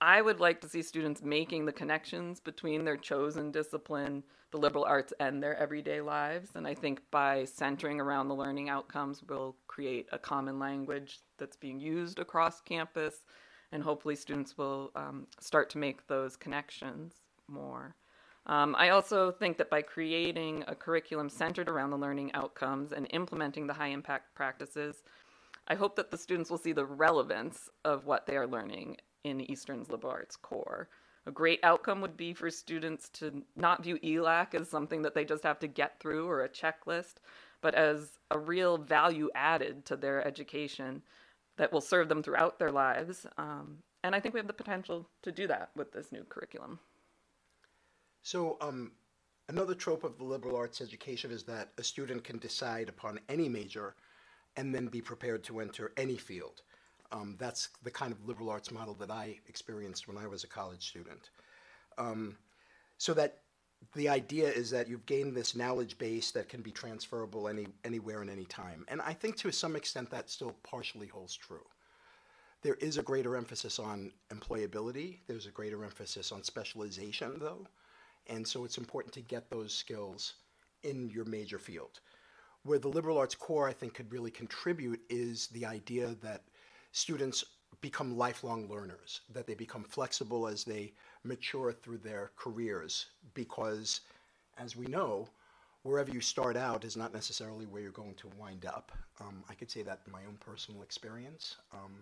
I 0.00 0.22
would 0.22 0.38
like 0.38 0.60
to 0.60 0.68
see 0.68 0.80
students 0.80 1.24
making 1.24 1.66
the 1.66 1.72
connections 1.72 2.38
between 2.38 2.84
their 2.84 2.96
chosen 2.96 3.50
discipline, 3.50 4.22
the 4.52 4.58
liberal 4.58 4.84
arts, 4.84 5.12
and 5.18 5.42
their 5.42 5.56
everyday 5.56 6.00
lives. 6.00 6.50
And 6.54 6.68
I 6.68 6.74
think 6.74 7.00
by 7.10 7.44
centering 7.46 8.00
around 8.00 8.28
the 8.28 8.36
learning 8.36 8.68
outcomes, 8.68 9.24
we'll 9.28 9.56
create 9.66 10.06
a 10.12 10.20
common 10.20 10.60
language 10.60 11.18
that's 11.36 11.56
being 11.56 11.80
used 11.80 12.20
across 12.20 12.60
campus. 12.60 13.26
And 13.72 13.82
hopefully, 13.82 14.14
students 14.14 14.56
will 14.56 14.92
um, 14.94 15.26
start 15.40 15.68
to 15.70 15.78
make 15.78 16.06
those 16.06 16.36
connections 16.36 17.14
more. 17.48 17.96
Um, 18.46 18.74
I 18.78 18.90
also 18.90 19.30
think 19.30 19.56
that 19.58 19.70
by 19.70 19.82
creating 19.82 20.64
a 20.68 20.74
curriculum 20.74 21.30
centered 21.30 21.68
around 21.68 21.90
the 21.90 21.96
learning 21.96 22.32
outcomes 22.34 22.92
and 22.92 23.06
implementing 23.10 23.66
the 23.66 23.72
high 23.72 23.88
impact 23.88 24.34
practices, 24.34 25.02
I 25.66 25.74
hope 25.74 25.96
that 25.96 26.10
the 26.10 26.18
students 26.18 26.50
will 26.50 26.58
see 26.58 26.72
the 26.72 26.84
relevance 26.84 27.70
of 27.84 28.04
what 28.04 28.26
they 28.26 28.36
are 28.36 28.46
learning 28.46 28.98
in 29.24 29.40
Eastern's 29.40 29.90
liberal 29.90 30.12
arts 30.12 30.36
core. 30.36 30.88
A 31.26 31.30
great 31.30 31.60
outcome 31.62 32.02
would 32.02 32.18
be 32.18 32.34
for 32.34 32.50
students 32.50 33.08
to 33.14 33.42
not 33.56 33.82
view 33.82 33.98
ELAC 34.04 34.54
as 34.54 34.68
something 34.68 35.00
that 35.02 35.14
they 35.14 35.24
just 35.24 35.42
have 35.42 35.58
to 35.60 35.66
get 35.66 35.98
through 35.98 36.28
or 36.28 36.44
a 36.44 36.48
checklist, 36.50 37.14
but 37.62 37.74
as 37.74 38.18
a 38.30 38.38
real 38.38 38.76
value 38.76 39.30
added 39.34 39.86
to 39.86 39.96
their 39.96 40.26
education 40.26 41.00
that 41.56 41.72
will 41.72 41.80
serve 41.80 42.10
them 42.10 42.22
throughout 42.22 42.58
their 42.58 42.70
lives. 42.70 43.26
Um, 43.38 43.78
and 44.02 44.14
I 44.14 44.20
think 44.20 44.34
we 44.34 44.40
have 44.40 44.46
the 44.46 44.52
potential 44.52 45.08
to 45.22 45.32
do 45.32 45.46
that 45.46 45.70
with 45.74 45.92
this 45.92 46.12
new 46.12 46.24
curriculum. 46.28 46.78
So, 48.24 48.56
um, 48.62 48.92
another 49.50 49.74
trope 49.74 50.02
of 50.02 50.16
the 50.16 50.24
liberal 50.24 50.56
arts 50.56 50.80
education 50.80 51.30
is 51.30 51.42
that 51.42 51.72
a 51.76 51.82
student 51.82 52.24
can 52.24 52.38
decide 52.38 52.88
upon 52.88 53.20
any 53.28 53.50
major 53.50 53.94
and 54.56 54.74
then 54.74 54.86
be 54.86 55.02
prepared 55.02 55.44
to 55.44 55.60
enter 55.60 55.92
any 55.98 56.16
field. 56.16 56.62
Um, 57.12 57.36
that's 57.38 57.68
the 57.82 57.90
kind 57.90 58.12
of 58.12 58.26
liberal 58.26 58.48
arts 58.48 58.72
model 58.72 58.94
that 58.94 59.10
I 59.10 59.38
experienced 59.46 60.08
when 60.08 60.16
I 60.16 60.26
was 60.26 60.42
a 60.42 60.46
college 60.46 60.88
student. 60.88 61.28
Um, 61.98 62.38
so 62.96 63.12
that 63.12 63.40
the 63.94 64.08
idea 64.08 64.48
is 64.48 64.70
that 64.70 64.88
you've 64.88 65.04
gained 65.04 65.36
this 65.36 65.54
knowledge 65.54 65.98
base 65.98 66.30
that 66.30 66.48
can 66.48 66.62
be 66.62 66.70
transferable 66.70 67.46
any, 67.46 67.66
anywhere 67.84 68.22
and 68.22 68.30
any 68.30 68.46
time. 68.46 68.86
And 68.88 69.02
I 69.02 69.12
think 69.12 69.36
to 69.36 69.52
some 69.52 69.76
extent 69.76 70.08
that 70.10 70.30
still 70.30 70.56
partially 70.62 71.08
holds 71.08 71.36
true. 71.36 71.66
There 72.62 72.76
is 72.76 72.96
a 72.96 73.02
greater 73.02 73.36
emphasis 73.36 73.78
on 73.78 74.12
employability. 74.30 75.18
There's 75.26 75.44
a 75.44 75.50
greater 75.50 75.84
emphasis 75.84 76.32
on 76.32 76.42
specialization, 76.42 77.38
though. 77.38 77.66
And 78.28 78.46
so 78.46 78.64
it's 78.64 78.78
important 78.78 79.12
to 79.14 79.20
get 79.20 79.50
those 79.50 79.74
skills 79.74 80.34
in 80.82 81.10
your 81.10 81.24
major 81.24 81.58
field. 81.58 82.00
Where 82.62 82.78
the 82.78 82.88
liberal 82.88 83.18
arts 83.18 83.34
core, 83.34 83.68
I 83.68 83.72
think, 83.72 83.94
could 83.94 84.12
really 84.12 84.30
contribute 84.30 85.00
is 85.10 85.48
the 85.48 85.66
idea 85.66 86.14
that 86.22 86.42
students 86.92 87.44
become 87.80 88.16
lifelong 88.16 88.68
learners, 88.68 89.20
that 89.32 89.46
they 89.46 89.54
become 89.54 89.84
flexible 89.84 90.46
as 90.46 90.64
they 90.64 90.92
mature 91.22 91.72
through 91.72 91.98
their 91.98 92.30
careers, 92.36 93.06
because 93.34 94.00
as 94.56 94.74
we 94.76 94.86
know, 94.86 95.28
wherever 95.82 96.10
you 96.10 96.20
start 96.20 96.56
out 96.56 96.84
is 96.84 96.96
not 96.96 97.12
necessarily 97.12 97.66
where 97.66 97.82
you're 97.82 97.90
going 97.90 98.14
to 98.14 98.30
wind 98.38 98.64
up. 98.64 98.90
Um, 99.20 99.44
I 99.50 99.54
could 99.54 99.70
say 99.70 99.82
that 99.82 100.00
in 100.06 100.12
my 100.12 100.24
own 100.26 100.38
personal 100.40 100.82
experience. 100.82 101.56
Um, 101.72 101.94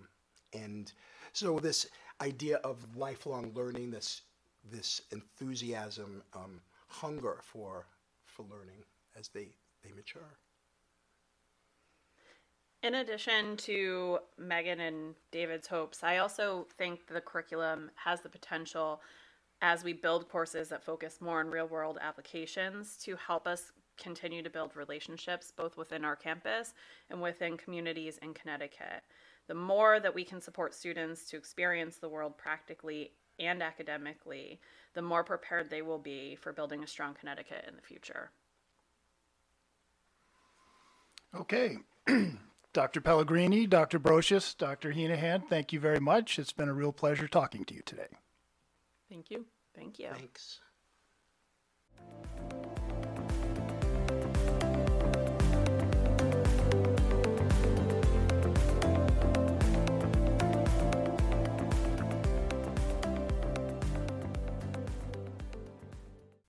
and 0.53 0.93
so 1.33 1.59
this 1.59 1.89
idea 2.21 2.59
of 2.59 2.77
lifelong 2.97 3.51
learning, 3.55 3.91
this 3.91 4.23
this 4.71 5.03
enthusiasm, 5.11 6.23
um, 6.35 6.61
hunger 6.89 7.39
for 7.43 7.87
for 8.27 8.45
learning 8.45 8.85
as 9.19 9.29
they 9.29 9.49
they 9.83 9.93
mature. 9.93 10.39
In 12.83 12.97
addition 12.97 13.57
to 13.59 14.19
Megan 14.39 14.81
and 14.81 15.15
David's 15.31 15.69
hopes, 15.69 16.03
I 16.03 16.19
also 16.19 16.67
think 16.77 17.07
the 17.07 17.21
curriculum 17.21 17.91
has 17.95 18.21
the 18.21 18.29
potential 18.29 19.01
as 19.61 19.85
we 19.85 19.93
build 19.93 20.29
courses 20.29 20.69
that 20.71 20.83
focus 20.83 21.21
more 21.21 21.39
on 21.39 21.51
real 21.51 21.69
world 21.69 21.99
applications 22.01 22.97
to 22.97 23.15
help 23.15 23.47
us 23.47 23.71
continue 23.97 24.43
to 24.43 24.51
build 24.51 24.75
relationships 24.75 25.53
both 25.57 25.77
within 25.77 26.05
our 26.05 26.17
campus 26.17 26.75
and 27.09 27.23
within 27.23 27.57
communities 27.57 28.19
in 28.19 28.35
Connecticut. 28.35 29.03
The 29.47 29.55
more 29.55 30.01
that 30.01 30.15
we 30.15 30.25
can 30.25 30.41
support 30.41 30.75
students 30.75 31.25
to 31.31 31.37
experience 31.37 31.99
the 31.99 32.09
world 32.09 32.37
practically 32.37 33.13
and 33.43 33.63
academically, 33.63 34.61
the 34.95 35.03
more 35.03 35.25
prepared 35.25 35.71
they 35.71 35.83
will 35.83 35.99
be 35.99 36.37
for 36.37 36.53
building 36.53 36.83
a 36.83 36.87
strong 36.87 37.15
Connecticut 37.15 37.65
in 37.69 37.77
the 37.77 37.83
future. 37.83 38.31
Okay. 41.35 41.79
Dr. 42.73 43.01
Pellegrini, 43.03 43.67
Dr. 43.67 43.99
Broscious, 43.99 44.57
Dr. 44.57 44.93
Heenehan, 44.93 45.47
thank 45.49 45.73
you 45.73 45.81
very 45.81 46.01
much. 46.01 46.39
It's 46.39 46.53
been 46.53 46.71
a 46.71 46.75
real 46.75 46.93
pleasure 46.93 47.29
talking 47.29 47.65
to 47.67 47.75
you 47.75 47.83
today. 47.85 48.09
Thank 49.11 49.31
you. 49.31 49.45
Thank 49.75 49.99
you. 49.99 50.09
Thanks. 50.15 50.61